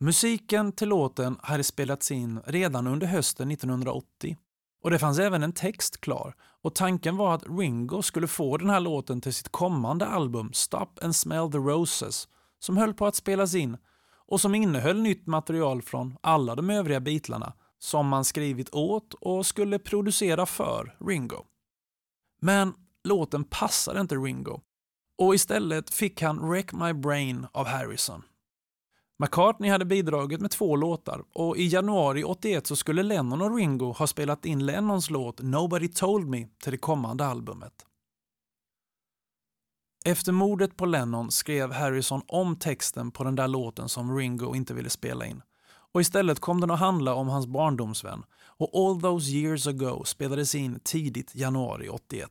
Musiken 0.00 0.72
till 0.72 0.88
låten 0.88 1.38
hade 1.42 1.64
spelats 1.64 2.10
in 2.10 2.40
redan 2.46 2.86
under 2.86 3.06
hösten 3.06 3.50
1980 3.50 4.36
och 4.82 4.90
det 4.90 4.98
fanns 4.98 5.18
även 5.18 5.42
en 5.42 5.52
text 5.52 6.00
klar 6.00 6.34
och 6.62 6.74
tanken 6.74 7.16
var 7.16 7.34
att 7.34 7.46
Ringo 7.58 8.02
skulle 8.02 8.26
få 8.26 8.56
den 8.56 8.70
här 8.70 8.80
låten 8.80 9.20
till 9.20 9.34
sitt 9.34 9.48
kommande 9.48 10.06
album 10.06 10.52
Stop 10.52 10.88
and 11.02 11.16
Smell 11.16 11.52
the 11.52 11.58
Roses 11.58 12.28
som 12.58 12.76
höll 12.76 12.94
på 12.94 13.06
att 13.06 13.14
spelas 13.14 13.54
in 13.54 13.76
och 14.26 14.40
som 14.40 14.54
innehöll 14.54 15.00
nytt 15.00 15.26
material 15.26 15.82
från 15.82 16.16
alla 16.20 16.54
de 16.54 16.70
övriga 16.70 17.00
Beatlarna 17.00 17.52
som 17.78 18.08
man 18.08 18.24
skrivit 18.24 18.74
åt 18.74 19.14
och 19.14 19.46
skulle 19.46 19.78
producera 19.78 20.46
för 20.46 20.96
Ringo. 21.06 21.44
Men 22.40 22.74
låten 23.04 23.44
passade 23.44 24.00
inte 24.00 24.14
Ringo 24.14 24.60
och 25.18 25.34
istället 25.34 25.90
fick 25.90 26.22
han 26.22 26.48
Wreck 26.50 26.72
My 26.72 26.92
Brain 26.92 27.46
av 27.52 27.66
Harrison. 27.66 28.22
McCartney 29.18 29.70
hade 29.70 29.84
bidragit 29.84 30.40
med 30.40 30.50
två 30.50 30.76
låtar 30.76 31.24
och 31.32 31.56
i 31.56 31.66
januari 31.66 32.24
81 32.24 32.66
så 32.66 32.76
skulle 32.76 33.02
Lennon 33.02 33.42
och 33.42 33.56
Ringo 33.56 33.92
ha 33.92 34.06
spelat 34.06 34.44
in 34.44 34.66
Lennons 34.66 35.10
låt 35.10 35.42
Nobody 35.42 35.88
Told 35.88 36.28
Me 36.28 36.46
till 36.62 36.72
det 36.72 36.78
kommande 36.78 37.26
albumet. 37.26 37.86
Efter 40.04 40.32
mordet 40.32 40.76
på 40.76 40.86
Lennon 40.86 41.30
skrev 41.30 41.72
Harrison 41.72 42.22
om 42.26 42.56
texten 42.56 43.10
på 43.10 43.24
den 43.24 43.34
där 43.34 43.48
låten 43.48 43.88
som 43.88 44.16
Ringo 44.16 44.54
inte 44.54 44.74
ville 44.74 44.90
spela 44.90 45.26
in 45.26 45.42
och 45.94 46.00
istället 46.00 46.40
kom 46.40 46.60
den 46.60 46.70
att 46.70 46.78
handla 46.78 47.14
om 47.14 47.28
hans 47.28 47.46
barndomsvän 47.46 48.22
och 48.58 48.70
All 48.74 49.00
those 49.00 49.30
years 49.30 49.66
ago 49.66 50.04
spelades 50.04 50.54
in 50.54 50.80
tidigt 50.84 51.34
januari 51.34 51.88
81. 51.88 52.30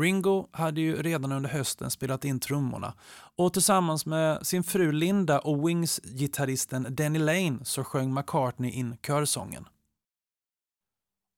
Ringo 0.00 0.48
hade 0.52 0.80
ju 0.80 1.02
redan 1.02 1.32
under 1.32 1.50
hösten 1.50 1.90
spelat 1.90 2.24
in 2.24 2.40
trummorna 2.40 2.94
och 3.36 3.52
tillsammans 3.52 4.06
med 4.06 4.46
sin 4.46 4.64
fru 4.64 4.92
Linda 4.92 5.38
och 5.38 5.68
Wings-gitarristen 5.68 6.86
Danny 6.90 7.18
Lane 7.18 7.58
så 7.64 7.84
sjöng 7.84 8.14
McCartney 8.14 8.70
in 8.70 8.96
körsången. 9.06 9.66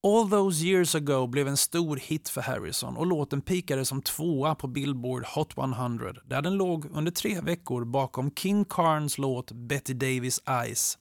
All 0.07 0.31
those 0.31 0.64
years 0.64 0.95
ago 0.95 1.26
blev 1.26 1.49
en 1.49 1.57
stor 1.57 1.97
hit 1.97 2.29
för 2.29 2.41
Harrison 2.41 2.97
och 2.97 3.07
låten 3.07 3.41
pikade 3.41 3.85
som 3.85 4.03
tvåa 4.03 4.55
på 4.55 4.66
Billboard 4.66 5.24
Hot 5.24 5.59
100 5.59 6.12
där 6.24 6.43
den 6.43 6.55
låg 6.55 6.87
under 6.93 7.12
tre 7.12 7.41
veckor 7.41 7.85
bakom 7.85 8.31
King 8.35 8.64
Carnes 8.64 9.18
låt 9.18 9.53
Betty 9.53 9.95
Davis 9.95 10.41
Eyes. 10.49 10.99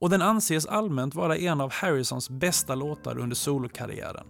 Och 0.00 0.10
den 0.10 0.22
anses 0.22 0.66
allmänt 0.66 1.14
vara 1.14 1.36
en 1.36 1.60
av 1.60 1.72
Harrisons 1.72 2.30
bästa 2.30 2.74
låtar 2.74 3.18
under 3.18 3.36
solokarriären. 3.36 4.26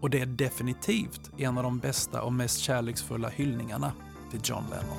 Och 0.00 0.10
det 0.10 0.20
är 0.20 0.26
definitivt 0.26 1.30
en 1.38 1.56
av 1.58 1.64
de 1.64 1.78
bästa 1.78 2.22
och 2.22 2.32
mest 2.32 2.58
kärleksfulla 2.58 3.28
hyllningarna 3.28 3.92
till 4.30 4.40
John 4.44 4.64
Lennon. 4.70 4.96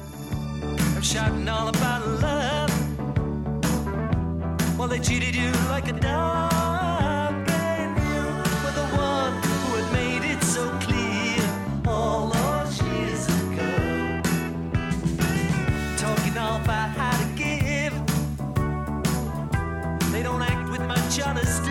Act 21.20 21.36
with 21.36 21.71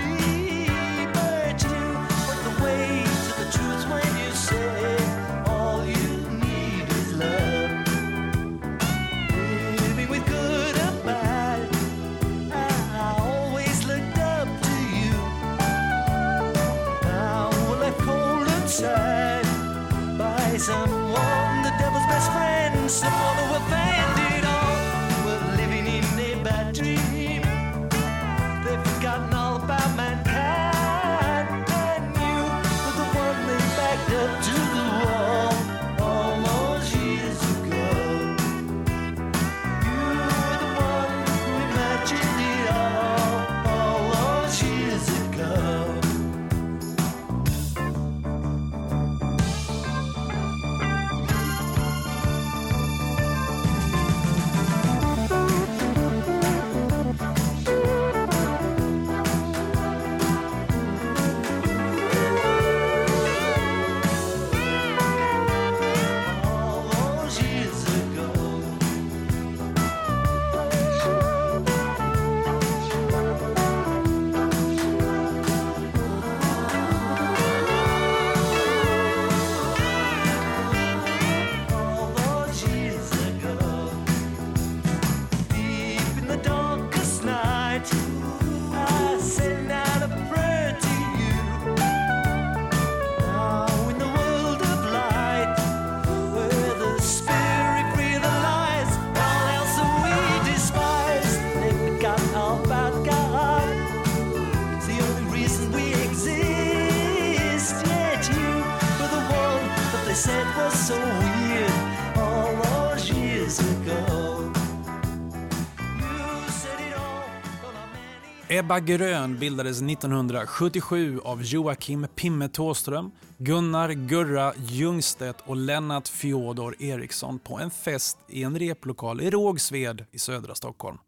Ebba 118.61 118.81
Grön 118.81 119.39
bildades 119.39 119.83
1977 119.83 121.21
av 121.25 121.43
Joakim 121.43 122.07
Pimme 122.15 122.49
Thåström, 122.49 123.11
Gunnar 123.39 123.89
Gurra 123.91 124.53
Ljungstedt 124.57 125.41
och 125.47 125.57
Lennart 125.57 126.09
Fjodor 126.09 126.77
Eriksson 126.79 127.39
på 127.39 127.59
en 127.59 127.71
fest 127.71 128.19
i 128.29 128.43
en 128.43 128.59
replokal 128.59 129.21
i 129.21 129.31
Rågsved 129.31 130.05
i 130.11 130.19
södra 130.19 130.55
Stockholm. 130.55 130.99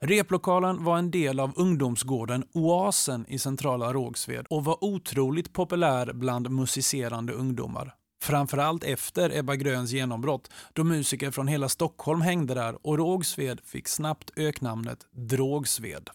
Replokalen 0.00 0.84
var 0.84 0.98
en 0.98 1.10
del 1.10 1.40
av 1.40 1.52
ungdomsgården 1.56 2.44
Oasen 2.52 3.26
i 3.28 3.38
centrala 3.38 3.92
Rågsved 3.92 4.46
och 4.50 4.64
var 4.64 4.84
otroligt 4.84 5.52
populär 5.52 6.12
bland 6.12 6.50
musicerande 6.50 7.32
ungdomar. 7.32 7.94
Framförallt 8.22 8.84
efter 8.84 9.38
Ebba 9.38 9.56
Gröns 9.56 9.90
genombrott 9.90 10.50
då 10.72 10.84
musiker 10.84 11.30
från 11.30 11.48
hela 11.48 11.68
Stockholm 11.68 12.20
hängde 12.20 12.54
där 12.54 12.86
och 12.86 12.98
Rågsved 12.98 13.60
fick 13.64 13.88
snabbt 13.88 14.30
öknamnet 14.36 15.06
Drogsved. 15.12 16.10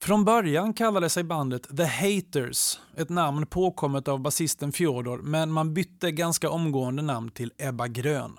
Från 0.00 0.24
början 0.24 0.74
kallade 0.74 1.08
sig 1.08 1.24
bandet 1.24 1.76
The 1.76 1.84
Haters, 1.84 2.78
ett 2.96 3.08
namn 3.08 3.46
påkommet 3.46 4.08
av 4.08 4.20
basisten 4.20 4.72
Fjodor, 4.72 5.18
men 5.22 5.52
man 5.52 5.74
bytte 5.74 6.10
ganska 6.12 6.50
omgående 6.50 7.02
namn 7.02 7.30
till 7.30 7.52
Ebba 7.58 7.86
Grön. 7.86 8.38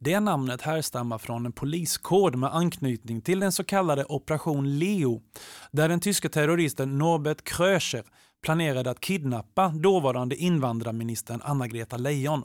Det 0.00 0.20
namnet 0.20 0.62
härstammar 0.62 1.18
från 1.18 1.46
en 1.46 1.52
poliskod 1.52 2.36
med 2.36 2.54
anknytning 2.54 3.20
till 3.20 3.40
den 3.40 3.52
så 3.52 3.64
kallade 3.64 4.04
Operation 4.04 4.78
Leo, 4.78 5.22
där 5.70 5.88
den 5.88 6.00
tyska 6.00 6.28
terroristen 6.28 6.98
Norbert 6.98 7.44
Kröcher 7.44 8.04
planerade 8.42 8.90
att 8.90 9.00
kidnappa 9.00 9.68
dåvarande 9.68 10.36
invandrarministern 10.36 11.40
Anna-Greta 11.44 11.96
Leijon. 11.96 12.42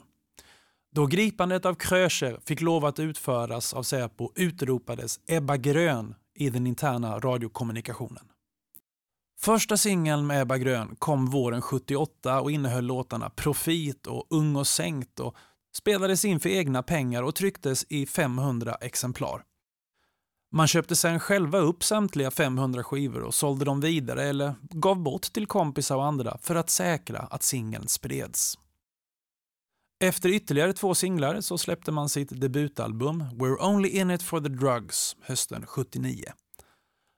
Då 0.94 1.06
gripandet 1.06 1.66
av 1.66 1.74
Kröcher 1.74 2.40
fick 2.44 2.60
lov 2.60 2.84
att 2.84 2.98
utföras 2.98 3.74
av 3.74 3.82
Säpo 3.82 4.32
utropades 4.34 5.20
Ebba 5.26 5.56
Grön 5.56 6.14
i 6.36 6.50
den 6.50 6.66
interna 6.66 7.18
radiokommunikationen. 7.18 8.24
Första 9.40 9.76
singeln 9.76 10.26
med 10.26 10.42
Ebba 10.42 10.58
Grön 10.58 10.96
kom 10.98 11.26
våren 11.26 11.62
78 11.62 12.40
och 12.40 12.50
innehöll 12.50 12.84
låtarna 12.84 13.30
Profit 13.30 14.06
och 14.06 14.26
Ung 14.30 14.56
och 14.56 14.66
sänkt 14.66 15.20
och 15.20 15.36
spelades 15.76 16.24
in 16.24 16.40
för 16.40 16.48
egna 16.48 16.82
pengar 16.82 17.22
och 17.22 17.34
trycktes 17.34 17.86
i 17.88 18.06
500 18.06 18.74
exemplar. 18.74 19.44
Man 20.52 20.66
köpte 20.66 20.96
sen 20.96 21.20
själva 21.20 21.58
upp 21.58 21.84
samtliga 21.84 22.30
500 22.30 22.84
skivor 22.84 23.22
och 23.22 23.34
sålde 23.34 23.64
dem 23.64 23.80
vidare 23.80 24.24
eller 24.24 24.54
gav 24.62 25.02
bort 25.02 25.22
till 25.22 25.46
kompisar 25.46 25.96
och 25.96 26.04
andra 26.04 26.38
för 26.42 26.54
att 26.54 26.70
säkra 26.70 27.18
att 27.18 27.42
singeln 27.42 27.88
spreds. 27.88 28.58
Efter 30.04 30.28
ytterligare 30.28 30.72
två 30.72 30.94
singlar 30.94 31.40
så 31.40 31.58
släppte 31.58 31.92
man 31.92 32.08
sitt 32.08 32.40
debutalbum 32.40 33.22
We're 33.22 33.66
Only 33.66 33.88
In 33.88 34.10
It 34.10 34.22
For 34.22 34.40
The 34.40 34.48
Drugs 34.48 35.16
hösten 35.20 35.66
79. 35.66 36.24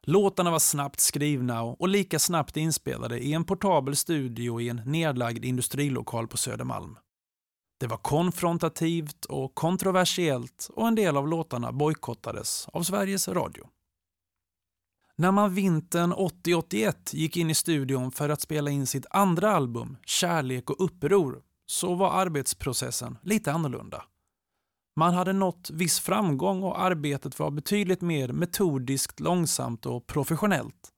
Låtarna 0.07 0.51
var 0.51 0.59
snabbt 0.59 1.01
skrivna 1.01 1.63
och 1.63 1.89
lika 1.89 2.19
snabbt 2.19 2.57
inspelade 2.57 3.19
i 3.19 3.33
en 3.33 3.45
portabel 3.45 3.97
studio 3.97 4.61
i 4.61 4.69
en 4.69 4.83
nedlagd 4.85 5.45
industrilokal 5.45 6.29
på 6.29 6.37
Södermalm. 6.37 6.97
Det 7.81 7.87
var 7.87 7.97
konfrontativt 7.97 9.25
och 9.25 9.55
kontroversiellt 9.55 10.71
och 10.73 10.89
en 10.89 10.95
del 10.95 11.17
av 11.17 11.29
låtarna 11.29 11.73
bojkottades 11.73 12.69
av 12.69 12.83
Sveriges 12.83 13.29
Radio. 13.29 13.69
När 15.17 15.33
man 15.33 15.55
vintern 15.55 16.13
80-81 16.13 16.95
gick 17.13 17.37
in 17.37 17.51
i 17.51 17.55
studion 17.55 18.11
för 18.11 18.29
att 18.29 18.41
spela 18.41 18.71
in 18.71 18.87
sitt 18.87 19.07
andra 19.11 19.51
album, 19.51 19.97
Kärlek 20.07 20.71
och 20.71 20.85
uppror, 20.85 21.43
så 21.71 21.95
var 21.95 22.11
arbetsprocessen 22.11 23.19
lite 23.23 23.53
annorlunda. 23.53 24.05
Man 24.97 25.15
hade 25.15 25.33
nått 25.33 25.71
viss 25.71 26.01
framgång 26.01 26.63
och 26.63 26.81
arbetet 26.81 27.39
var 27.39 27.51
betydligt 27.51 28.01
mer 28.01 28.29
metodiskt, 28.29 29.21
långsamt 29.21 29.87
och 29.87 30.07
professionellt. 30.07 30.89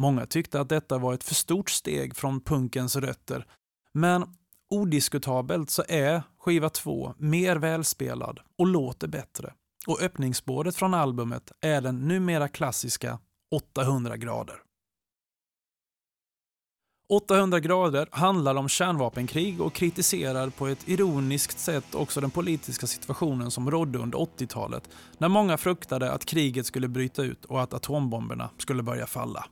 Många 0.00 0.26
tyckte 0.26 0.60
att 0.60 0.68
detta 0.68 0.98
var 0.98 1.14
ett 1.14 1.24
för 1.24 1.34
stort 1.34 1.70
steg 1.70 2.16
från 2.16 2.40
punkens 2.40 2.96
rötter, 2.96 3.46
men 3.92 4.24
odiskutabelt 4.70 5.70
så 5.70 5.84
är 5.88 6.22
skiva 6.38 6.70
2 6.70 7.14
mer 7.18 7.56
välspelad 7.56 8.40
och 8.58 8.66
låter 8.66 9.08
bättre. 9.08 9.52
Och 9.86 10.02
öppningsspåret 10.02 10.76
från 10.76 10.94
albumet 10.94 11.52
är 11.60 11.80
den 11.80 12.08
numera 12.08 12.48
klassiska 12.48 13.18
800 13.50 14.16
grader. 14.16 14.62
800 17.10 17.60
grader 17.60 18.08
handlar 18.10 18.54
om 18.54 18.68
kärnvapenkrig 18.68 19.60
och 19.60 19.72
kritiserar 19.72 20.50
på 20.50 20.66
ett 20.66 20.88
ironiskt 20.88 21.58
sätt 21.58 21.94
också 21.94 22.20
den 22.20 22.30
politiska 22.30 22.86
situationen 22.86 23.50
som 23.50 23.70
rådde 23.70 23.98
under 23.98 24.18
80-talet 24.18 24.88
när 25.18 25.28
många 25.28 25.56
fruktade 25.56 26.12
att 26.12 26.24
kriget 26.24 26.66
skulle 26.66 26.88
bryta 26.88 27.22
ut 27.22 27.44
och 27.44 27.62
att 27.62 27.74
atombomberna 27.74 28.50
skulle 28.58 28.82
börja 28.82 29.06
falla. 29.06 29.44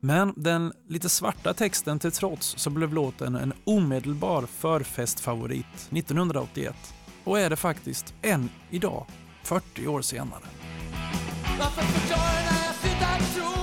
Men 0.00 0.32
den 0.36 0.72
lite 0.88 1.08
svarta 1.08 1.54
texten 1.54 1.98
till 1.98 2.12
trots 2.12 2.54
så 2.58 2.70
blev 2.70 2.94
låten 2.94 3.34
en 3.34 3.52
omedelbar 3.64 4.42
förfestfavorit 4.42 5.88
1981 5.90 6.94
och 7.24 7.40
är 7.40 7.50
det 7.50 7.56
faktiskt 7.56 8.14
än 8.22 8.50
idag, 8.70 9.06
40 9.42 9.86
år 9.86 10.02
senare. 10.02 10.44
Varför 11.58 11.82
förklarar 11.82 12.44
när 12.50 12.66
jag 12.66 12.74
slutar 12.74 13.34
tro? 13.34 13.57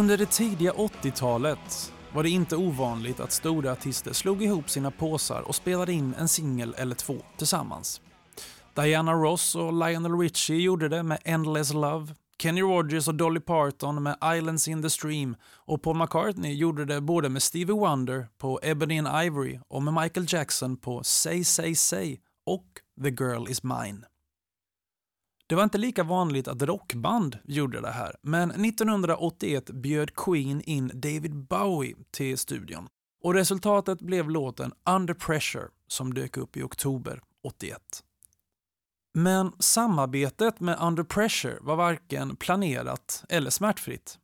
Under 0.00 0.18
det 0.18 0.26
tidiga 0.26 0.72
80-talet 0.72 1.92
var 2.12 2.22
det 2.22 2.30
inte 2.30 2.56
ovanligt 2.56 3.20
att 3.20 3.32
stora 3.32 3.72
artister 3.72 4.12
slog 4.12 4.42
ihop 4.42 4.70
sina 4.70 4.90
påsar 4.90 5.40
och 5.40 5.54
spelade 5.54 5.92
in 5.92 6.14
en 6.18 6.28
singel 6.28 6.74
eller 6.78 6.94
två 6.94 7.16
tillsammans. 7.36 8.00
Diana 8.74 9.12
Ross 9.12 9.54
och 9.54 9.72
Lionel 9.72 10.18
Richie 10.18 10.56
gjorde 10.56 10.88
det 10.88 11.02
med 11.02 11.18
Endless 11.24 11.72
Love, 11.72 12.14
Kenny 12.42 12.62
Rogers 12.62 13.08
och 13.08 13.14
Dolly 13.14 13.40
Parton 13.40 14.02
med 14.02 14.16
Islands 14.36 14.68
in 14.68 14.82
the 14.82 14.90
Stream 14.90 15.36
och 15.66 15.82
Paul 15.82 15.96
McCartney 15.96 16.54
gjorde 16.54 16.84
det 16.84 17.00
både 17.00 17.28
med 17.28 17.42
Stevie 17.42 17.76
Wonder 17.76 18.28
på 18.38 18.60
Ebony 18.62 18.98
and 18.98 19.24
Ivory 19.26 19.60
och 19.68 19.82
med 19.82 19.94
Michael 19.94 20.26
Jackson 20.28 20.76
på 20.76 21.02
Say 21.02 21.44
Say 21.44 21.74
Say 21.74 22.18
och 22.46 22.66
The 23.02 23.10
Girl 23.10 23.48
Is 23.48 23.62
Mine. 23.62 24.04
Det 25.50 25.56
var 25.56 25.64
inte 25.64 25.78
lika 25.78 26.04
vanligt 26.04 26.48
att 26.48 26.62
rockband 26.62 27.38
gjorde 27.44 27.80
det 27.80 27.90
här, 27.90 28.16
men 28.22 28.50
1981 28.50 29.70
bjöd 29.70 30.14
Queen 30.14 30.60
in 30.60 30.90
David 30.94 31.34
Bowie 31.34 31.96
till 32.10 32.38
studion 32.38 32.88
och 33.22 33.34
resultatet 33.34 34.00
blev 34.00 34.30
låten 34.30 34.72
Under 34.90 35.14
Pressure 35.14 35.68
som 35.86 36.14
dök 36.14 36.36
upp 36.36 36.56
i 36.56 36.62
oktober 36.62 37.22
81. 37.44 37.80
Men 39.14 39.52
samarbetet 39.58 40.60
med 40.60 40.78
Under 40.80 41.02
Pressure 41.02 41.58
var 41.60 41.76
varken 41.76 42.36
planerat 42.36 43.24
eller 43.28 43.50
smärtfritt. 43.50 44.18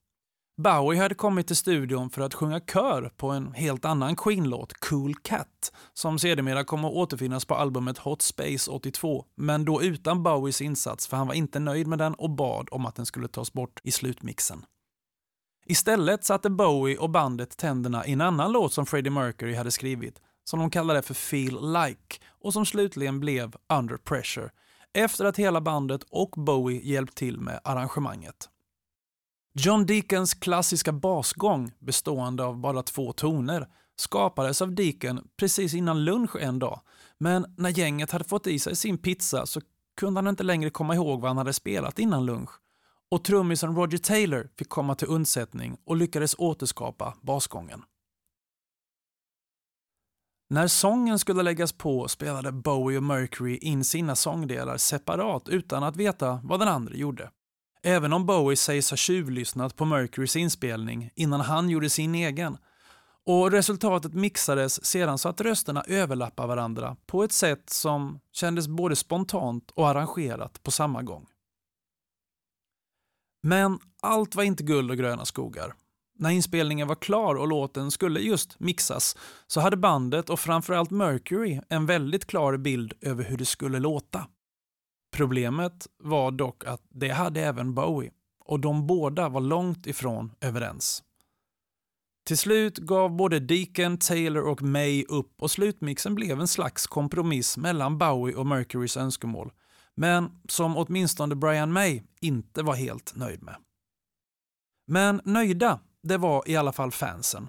Bowie 0.62 1.00
hade 1.00 1.14
kommit 1.14 1.46
till 1.46 1.57
studion 1.57 2.11
för 2.11 2.22
att 2.22 2.34
sjunga 2.34 2.61
kör 2.61 3.12
på 3.16 3.30
en 3.30 3.54
helt 3.54 3.84
annan 3.84 4.16
Queen-låt, 4.16 4.72
Cool 4.72 5.14
Cat, 5.14 5.72
som 5.92 6.18
sedermera 6.18 6.64
kommer 6.64 6.88
att 6.88 6.94
återfinnas 6.94 7.44
på 7.44 7.54
albumet 7.54 7.98
Hot 7.98 8.22
Space 8.22 8.70
82, 8.70 9.24
men 9.34 9.64
då 9.64 9.82
utan 9.82 10.22
Bowies 10.22 10.61
insats 10.61 11.07
för 11.07 11.16
han 11.16 11.26
var 11.26 11.34
inte 11.34 11.59
nöjd 11.59 11.86
med 11.86 11.98
den 11.98 12.14
och 12.14 12.30
bad 12.30 12.68
om 12.70 12.86
att 12.86 12.94
den 12.94 13.07
skulle 13.07 13.28
tas 13.28 13.52
bort 13.52 13.80
i 13.82 13.90
slutmixen. 13.90 14.64
Istället 15.66 16.24
satte 16.24 16.50
Bowie 16.50 16.98
och 16.98 17.11
bandet 17.11 17.57
tänderna 17.57 18.07
i 18.07 18.12
en 18.12 18.20
annan 18.20 18.52
låt 18.52 18.72
som 18.72 18.86
Freddie 18.86 19.11
Mercury 19.11 19.54
hade 19.54 19.70
skrivit, 19.70 20.20
som 20.44 20.61
de 20.61 20.70
kallade 20.70 21.02
för 21.02 21.14
Feel 21.14 21.72
Like 21.72 22.18
och 22.40 22.52
som 22.52 22.66
slutligen 22.66 23.20
blev 23.20 23.57
Under 23.72 23.96
Pressure, 23.96 24.50
efter 24.94 25.24
att 25.24 25.36
hela 25.36 25.61
bandet 25.61 26.02
och 26.11 26.30
Bowie 26.30 26.80
hjälpt 26.84 27.14
till 27.14 27.40
med 27.40 27.61
arrangemanget. 27.64 28.48
John 29.59 29.86
Deacons 29.86 30.34
klassiska 30.34 30.92
basgång, 30.92 31.72
bestående 31.78 32.44
av 32.44 32.59
bara 32.59 32.82
två 32.82 33.12
toner, 33.12 33.68
skapades 33.96 34.62
av 34.62 34.74
Deacon 34.74 35.28
precis 35.36 35.74
innan 35.74 36.04
lunch 36.04 36.36
en 36.36 36.59
dag, 36.59 36.80
men 37.18 37.54
när 37.57 37.70
gänget 37.70 38.11
hade 38.11 38.24
fått 38.24 38.46
i 38.46 38.59
sig 38.59 38.76
sin 38.76 38.98
pizza 38.98 39.46
så 39.46 39.61
kunde 39.96 40.18
han 40.18 40.28
inte 40.28 40.42
längre 40.42 40.70
komma 40.70 40.94
ihåg 40.94 41.20
vad 41.20 41.30
han 41.30 41.38
hade 41.38 41.52
spelat 41.52 41.98
innan 41.98 42.26
lunch 42.26 42.50
och 43.11 43.24
trummisen 43.24 43.76
Roger 43.76 43.98
Taylor 43.98 44.48
fick 44.59 44.68
komma 44.68 44.94
till 44.94 45.09
undsättning 45.09 45.76
och 45.84 45.96
lyckades 45.96 46.34
återskapa 46.38 47.14
basgången. 47.22 47.82
När 50.50 50.66
sången 50.66 51.18
skulle 51.18 51.42
läggas 51.42 51.72
på 51.72 52.09
spelade 52.09 52.52
Bowie 52.52 52.98
och 52.98 53.04
Mercury 53.04 53.57
in 53.57 53.84
sina 53.84 54.16
sångdelar 54.16 54.76
separat 54.76 55.48
utan 55.48 55.82
att 55.82 55.96
veta 55.96 56.40
vad 56.44 56.61
den 56.61 56.68
andra 56.68 56.94
gjorde. 56.94 57.30
Även 57.89 58.12
om 58.12 58.26
Bowie 58.26 58.57
sägs 58.57 58.91
ha 58.91 58.97
tjuvlyssnat 58.97 59.76
på 59.76 59.84
Mercurys 59.84 60.37
inspelning 60.37 61.11
innan 61.14 61.41
han 61.41 61.70
gjorde 61.70 61.91
sin 61.91 62.14
egen. 62.14 62.59
Och 63.26 63.51
resultatet 63.51 64.14
mixades 64.14 64.84
sedan 64.84 65.18
så 65.18 65.28
att 65.28 65.41
rösterna 65.41 65.84
överlappar 65.89 66.47
varandra 66.47 66.97
på 67.07 67.24
ett 67.24 67.32
sätt 67.32 67.70
som 67.70 68.20
kändes 68.32 68.68
både 68.68 68.97
spontant 68.97 69.70
och 69.70 69.89
arrangerat 69.89 70.62
på 70.62 70.70
samma 70.70 71.03
gång. 71.03 71.26
Men 73.43 73.78
allt 74.03 74.34
var 74.34 74.43
inte 74.43 74.62
guld 74.62 74.91
och 74.91 74.97
gröna 74.97 75.24
skogar. 75.24 75.74
När 76.18 76.30
inspelningen 76.30 76.89
var 76.89 76.95
klar 76.95 77.34
och 77.34 77.49
låten 77.49 77.91
skulle 77.91 78.20
just 78.20 78.61
mixas 78.61 79.16
så 79.47 79.61
hade 79.61 79.76
bandet 79.76 80.30
och 80.30 80.41
framförallt 80.41 80.91
Mercury 80.91 81.61
en 81.68 81.87
väldigt 81.87 82.26
klar 82.26 82.57
bild 82.57 82.93
över 83.01 83.24
hur 83.24 83.37
det 83.37 83.45
skulle 83.45 83.78
låta. 83.78 84.26
Problemet 85.16 85.86
var 85.98 86.30
dock 86.30 86.64
att 86.64 86.82
det 86.88 87.08
hade 87.08 87.40
även 87.40 87.74
Bowie 87.74 88.10
och 88.44 88.60
de 88.60 88.86
båda 88.86 89.28
var 89.28 89.40
långt 89.40 89.86
ifrån 89.86 90.32
överens. 90.40 91.02
Till 92.26 92.38
slut 92.38 92.78
gav 92.78 93.16
både 93.16 93.40
Deacon, 93.40 93.98
Taylor 93.98 94.42
och 94.42 94.62
May 94.62 95.04
upp 95.04 95.42
och 95.42 95.50
slutmixen 95.50 96.14
blev 96.14 96.40
en 96.40 96.48
slags 96.48 96.86
kompromiss 96.86 97.56
mellan 97.56 97.98
Bowie 97.98 98.36
och 98.36 98.46
Mercurys 98.46 98.96
önskemål, 98.96 99.52
men 99.94 100.30
som 100.48 100.76
åtminstone 100.76 101.34
Brian 101.34 101.72
May 101.72 102.02
inte 102.20 102.62
var 102.62 102.74
helt 102.74 103.16
nöjd 103.16 103.42
med. 103.42 103.56
Men 104.86 105.20
nöjda, 105.24 105.80
det 106.02 106.16
var 106.16 106.42
i 106.46 106.56
alla 106.56 106.72
fall 106.72 106.90
fansen. 106.90 107.48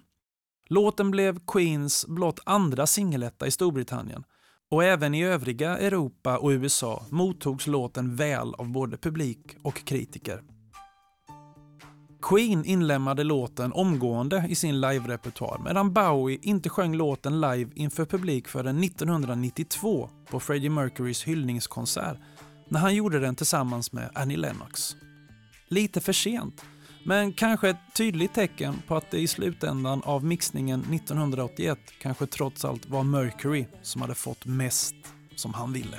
Låten 0.70 1.12
blev 1.12 1.46
Queens 1.46 2.06
blott 2.08 2.40
andra 2.46 2.88
singeletta 2.88 3.48
i 3.48 3.52
Storbritannien 3.52 4.24
och 4.72 4.84
även 4.84 5.14
i 5.14 5.24
övriga 5.24 5.78
Europa 5.78 6.38
och 6.38 6.50
USA 6.50 7.06
mottogs 7.10 7.68
låten 7.68 8.16
väl 8.16 8.54
av 8.54 8.70
både 8.70 8.98
publik 8.98 9.58
och 9.64 9.86
kritiker. 9.86 10.44
Queen 12.22 12.66
inlemmade 12.66 13.24
låten 13.24 13.74
omgående 13.74 14.46
i 14.50 14.56
sin 14.56 14.82
live-repertoar 14.82 15.62
medan 15.66 15.94
Bowie 15.94 16.40
inte 16.42 16.70
sjöng 16.70 16.96
låten 16.96 17.42
live 17.42 17.72
inför 17.76 18.06
publik 18.06 18.48
förrän 18.48 18.84
1992 18.84 20.10
på 20.30 20.40
Freddie 20.40 20.70
Mercurys 20.70 21.24
hyllningskonsert 21.24 22.18
när 22.70 22.80
han 22.80 22.96
gjorde 22.96 23.20
den 23.20 23.36
tillsammans 23.36 23.94
med 23.94 24.10
Annie 24.14 24.38
Lennox. 24.38 24.96
Lite 25.68 26.02
för 26.02 26.14
sent, 26.14 26.66
men 27.08 27.34
kanske 27.34 27.70
ett 27.70 27.94
tydligt 27.94 28.34
tecken 28.34 28.82
på 28.88 28.96
att 28.96 29.12
det 29.12 29.18
i 29.18 29.28
slutändan 29.28 30.02
av 30.04 30.24
mixningen 30.26 30.80
1981 30.94 31.80
kanske 32.02 32.28
trots 32.28 32.66
allt 32.66 32.86
var 32.90 33.04
Mercury 33.04 33.66
som 33.82 34.02
hade 34.02 34.16
fått 34.16 34.46
mest 34.46 34.96
som 35.36 35.54
han 35.54 35.74
ville. 35.74 35.98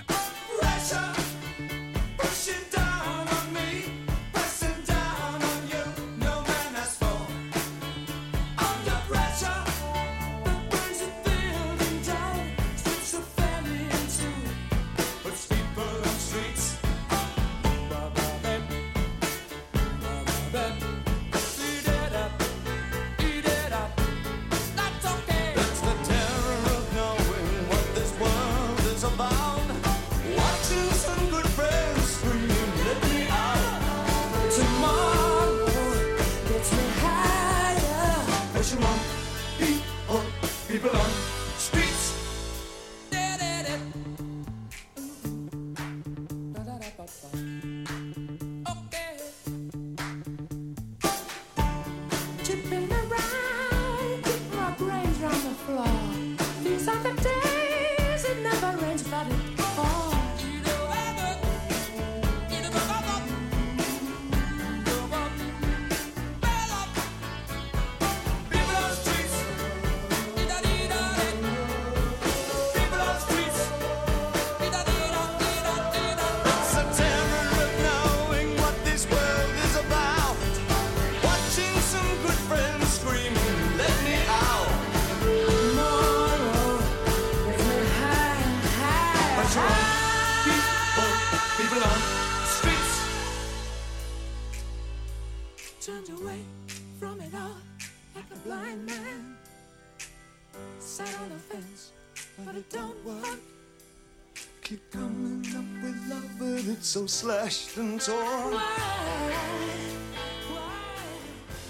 So 106.89 107.09
slashed 107.09 107.85
and 107.85 108.01
torn. 108.01 108.61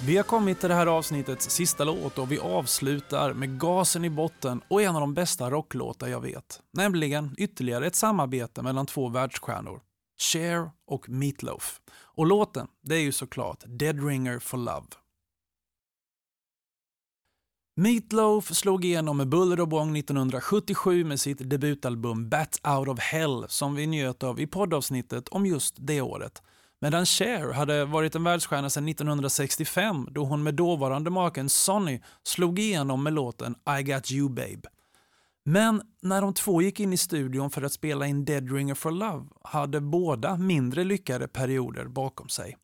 Vi 0.06 0.16
har 0.16 0.24
kommit 0.24 0.60
till 0.60 0.68
det 0.68 0.74
här 0.74 0.86
avsnittets 0.86 1.50
sista 1.50 1.84
låt 1.84 2.18
och 2.18 2.32
vi 2.32 2.38
avslutar 2.38 3.32
med 3.32 3.60
gasen 3.60 4.04
i 4.04 4.10
botten 4.10 4.60
och 4.68 4.82
en 4.82 4.94
av 4.94 5.00
de 5.00 5.14
bästa 5.14 5.50
rocklåtar 5.50 6.08
jag 6.08 6.20
vet. 6.20 6.60
Nämligen 6.72 7.34
ytterligare 7.38 7.86
ett 7.86 7.94
samarbete 7.94 8.62
mellan 8.62 8.86
två 8.86 9.08
världsstjärnor. 9.08 9.80
Cher 10.20 10.70
och 10.86 11.08
Meatloaf. 11.08 11.80
Och 11.90 12.26
låten, 12.26 12.68
det 12.82 12.94
är 12.94 13.00
ju 13.00 13.12
såklart 13.12 13.64
Dead 13.66 14.06
Ringer 14.06 14.38
for 14.38 14.58
Love. 14.58 14.86
Meatloaf 17.80 18.54
slog 18.54 18.84
igenom 18.84 19.16
med 19.16 19.28
buller 19.28 19.60
och 19.60 19.68
bång 19.68 19.96
1977 19.96 21.04
med 21.04 21.20
sitt 21.20 21.50
debutalbum 21.50 22.28
Bat 22.28 22.60
Out 22.66 22.88
of 22.88 22.98
Hell 22.98 23.44
som 23.48 23.74
vi 23.74 23.86
njöt 23.86 24.22
av 24.22 24.40
i 24.40 24.46
poddavsnittet 24.46 25.28
om 25.28 25.46
just 25.46 25.74
det 25.78 26.00
året. 26.00 26.42
Medan 26.80 27.06
Cher 27.06 27.52
hade 27.52 27.84
varit 27.84 28.14
en 28.14 28.24
världsstjärna 28.24 28.70
sedan 28.70 28.88
1965 28.88 30.08
då 30.10 30.24
hon 30.24 30.42
med 30.42 30.54
dåvarande 30.54 31.10
maken 31.10 31.48
Sonny 31.48 32.00
slog 32.22 32.58
igenom 32.58 33.02
med 33.02 33.12
låten 33.12 33.54
I 33.80 33.82
Got 33.82 34.12
You 34.12 34.28
Babe. 34.28 34.68
Men 35.44 35.82
när 36.02 36.20
de 36.20 36.34
två 36.34 36.62
gick 36.62 36.80
in 36.80 36.92
i 36.92 36.96
studion 36.96 37.50
för 37.50 37.62
att 37.62 37.72
spela 37.72 38.06
in 38.06 38.24
Dead 38.24 38.52
Ringer 38.52 38.74
for 38.74 38.90
Love 38.90 39.26
hade 39.42 39.80
båda 39.80 40.36
mindre 40.36 40.84
lyckade 40.84 41.28
perioder 41.28 41.84
bakom 41.84 42.28
sig. 42.28 42.56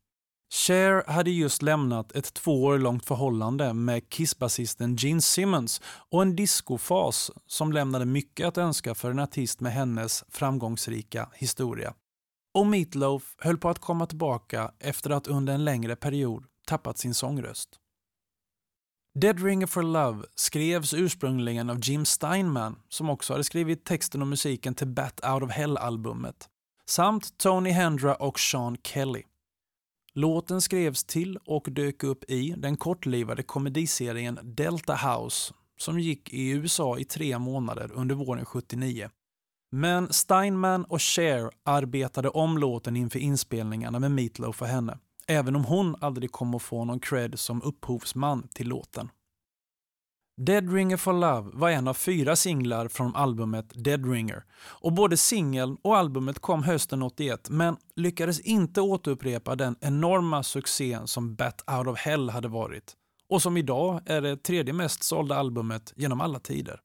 Cher 0.55 1.03
hade 1.07 1.31
just 1.31 1.61
lämnat 1.61 2.11
ett 2.11 2.33
två 2.33 2.63
år 2.63 2.79
långt 2.79 3.05
förhållande 3.05 3.73
med 3.73 4.09
Kiss-basisten 4.09 4.95
Gene 4.95 5.21
Simmons 5.21 5.81
och 5.85 6.21
en 6.21 6.35
discofas 6.35 7.31
som 7.47 7.73
lämnade 7.73 8.05
mycket 8.05 8.47
att 8.47 8.57
önska 8.57 8.95
för 8.95 9.11
en 9.11 9.19
artist 9.19 9.59
med 9.59 9.73
hennes 9.73 10.23
framgångsrika 10.29 11.29
historia. 11.33 11.93
Och 12.53 12.67
Meatloaf 12.67 13.35
höll 13.37 13.57
på 13.57 13.69
att 13.69 13.79
komma 13.79 14.05
tillbaka 14.05 14.71
efter 14.79 15.09
att 15.09 15.27
under 15.27 15.53
en 15.53 15.65
längre 15.65 15.95
period 15.95 16.45
tappat 16.67 16.97
sin 16.97 17.13
sångröst. 17.13 17.69
Dead 19.19 19.43
Ringer 19.43 19.67
for 19.67 19.83
Love 19.83 20.25
skrevs 20.35 20.93
ursprungligen 20.93 21.69
av 21.69 21.79
Jim 21.83 22.05
Steinman 22.05 22.79
som 22.89 23.09
också 23.09 23.33
hade 23.33 23.43
skrivit 23.43 23.85
texten 23.85 24.21
och 24.21 24.27
musiken 24.27 24.75
till 24.75 24.87
Bat 24.87 25.25
Out 25.25 25.43
of 25.43 25.51
Hell-albumet 25.51 26.49
samt 26.85 27.37
Tony 27.37 27.69
Hendra 27.69 28.15
och 28.15 28.39
Sean 28.39 28.77
Kelly. 28.83 29.23
Låten 30.17 30.61
skrevs 30.61 31.03
till 31.03 31.37
och 31.45 31.67
dök 31.71 32.03
upp 32.03 32.23
i 32.29 32.53
den 32.57 32.77
kortlivade 32.77 33.43
komediserien 33.43 34.39
Delta 34.43 34.95
House 34.95 35.53
som 35.77 35.99
gick 35.99 36.33
i 36.33 36.49
USA 36.49 36.97
i 36.97 37.05
tre 37.05 37.39
månader 37.39 37.91
under 37.93 38.15
våren 38.15 38.45
79. 38.45 39.09
Men 39.71 40.13
Steinman 40.13 40.85
och 40.85 41.01
Cher 41.01 41.51
arbetade 41.63 42.29
om 42.29 42.57
låten 42.57 42.95
inför 42.95 43.19
inspelningarna 43.19 43.99
med 43.99 44.11
Meatloaf 44.11 44.61
och 44.61 44.67
henne, 44.67 44.97
även 45.27 45.55
om 45.55 45.65
hon 45.65 45.95
aldrig 46.01 46.31
kom 46.31 46.55
att 46.55 46.61
få 46.61 46.85
någon 46.85 46.99
cred 46.99 47.39
som 47.39 47.61
upphovsman 47.61 48.47
till 48.53 48.67
låten. 48.67 49.09
Dead 50.37 50.73
Ringer 50.73 50.97
for 50.97 51.13
Love 51.13 51.51
var 51.53 51.69
en 51.69 51.87
av 51.87 51.93
fyra 51.93 52.35
singlar 52.35 52.87
från 52.87 53.15
albumet 53.15 53.83
Dead 53.83 54.11
Ringer 54.11 54.43
och 54.57 54.93
både 54.93 55.17
singeln 55.17 55.77
och 55.81 55.97
albumet 55.97 56.39
kom 56.39 56.63
hösten 56.63 57.03
81 57.03 57.49
men 57.49 57.77
lyckades 57.95 58.39
inte 58.39 58.81
återupprepa 58.81 59.55
den 59.55 59.75
enorma 59.81 60.43
succén 60.43 61.07
som 61.07 61.35
Bat 61.35 61.63
Out 61.71 61.87
of 61.87 61.99
Hell 61.99 62.29
hade 62.29 62.47
varit 62.47 62.93
och 63.29 63.41
som 63.41 63.57
idag 63.57 64.01
är 64.05 64.21
det 64.21 64.37
tredje 64.37 64.73
mest 64.73 65.03
sålda 65.03 65.35
albumet 65.35 65.93
genom 65.95 66.21
alla 66.21 66.39
tider. 66.39 66.79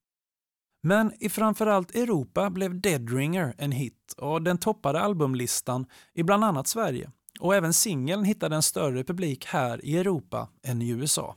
Men 0.83 1.13
i 1.21 1.29
framförallt 1.29 1.95
Europa 1.95 2.51
blev 2.51 2.81
Dead 2.81 3.11
Ringer 3.11 3.55
en 3.59 3.73
hit 3.73 4.15
och 4.17 4.43
den 4.43 4.59
toppade 4.59 5.01
albumlistan 5.01 5.87
i 6.15 6.23
bland 6.23 6.45
annat 6.45 6.67
Sverige 6.67 7.11
och 7.41 7.55
även 7.55 7.73
singeln 7.73 8.25
hittade 8.25 8.57
en 8.57 8.63
större 8.63 9.05
publik 9.05 9.47
här 9.47 9.85
i 9.85 9.99
Europa 9.99 10.49
än 10.63 10.83
i 10.83 10.89
USA. 10.89 11.37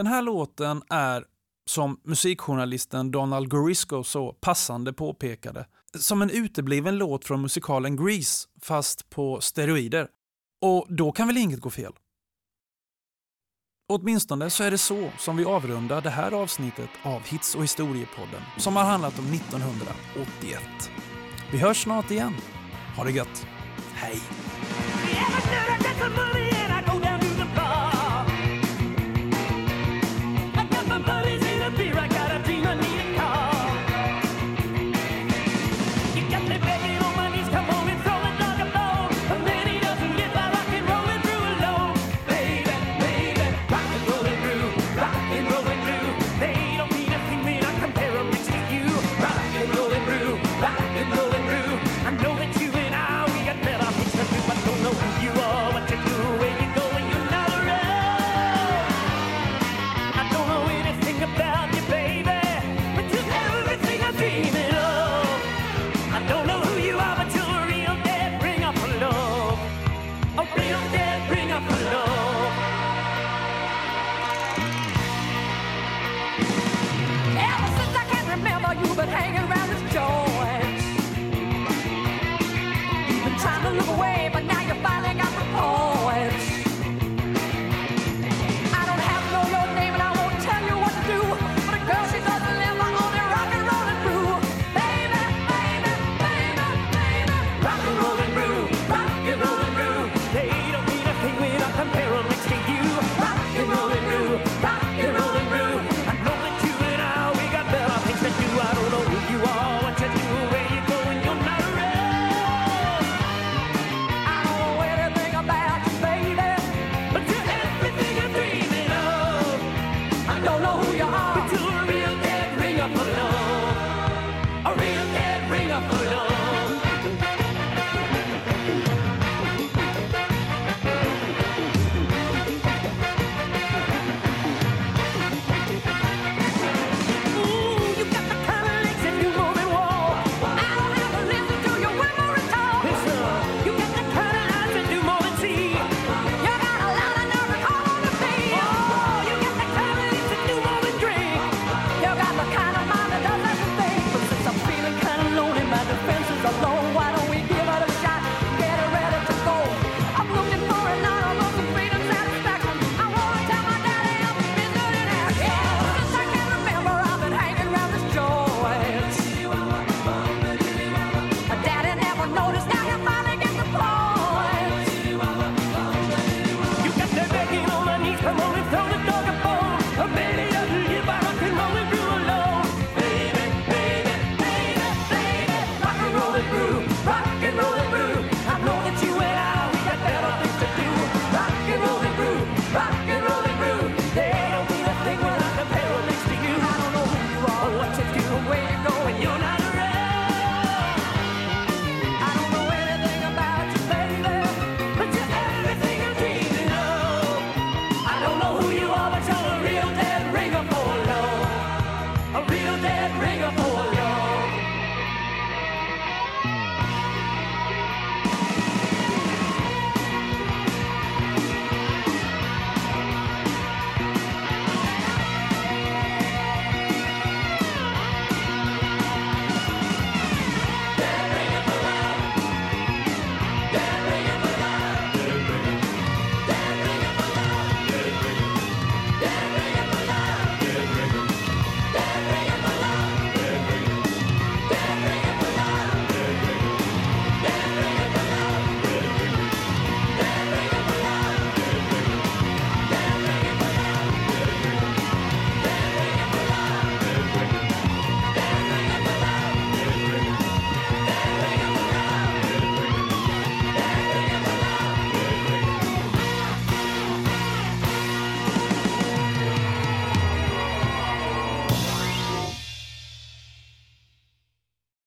Den 0.00 0.06
här 0.06 0.22
låten 0.22 0.82
är, 0.90 1.24
som 1.70 2.00
musikjournalisten 2.04 3.10
Donald 3.10 3.48
Gorisco 3.50 4.04
så 4.04 4.32
passande 4.32 4.92
påpekade, 4.92 5.66
som 5.98 6.22
en 6.22 6.30
utebliven 6.30 6.98
låt 6.98 7.24
från 7.24 7.42
musikalen 7.42 7.96
Grease, 7.96 8.48
fast 8.62 9.10
på 9.10 9.40
steroider. 9.40 10.08
Och 10.62 10.86
då 10.88 11.12
kan 11.12 11.26
väl 11.26 11.36
inget 11.36 11.60
gå 11.60 11.70
fel? 11.70 11.92
Åtminstone 13.88 14.50
så 14.50 14.64
är 14.64 14.70
det 14.70 14.78
så 14.78 15.10
som 15.18 15.36
vi 15.36 15.44
avrundar 15.44 16.00
det 16.00 16.10
här 16.10 16.32
avsnittet 16.32 16.90
av 17.02 17.22
Hits 17.22 17.54
och 17.54 17.62
historiepodden 17.62 18.42
som 18.58 18.76
har 18.76 18.84
handlat 18.84 19.18
om 19.18 19.32
1981. 19.32 20.62
Vi 21.52 21.58
hörs 21.58 21.82
snart 21.82 22.10
igen. 22.10 22.34
Ha 22.96 23.04
det 23.04 23.12
gött. 23.12 23.46
Hej! 23.94 24.20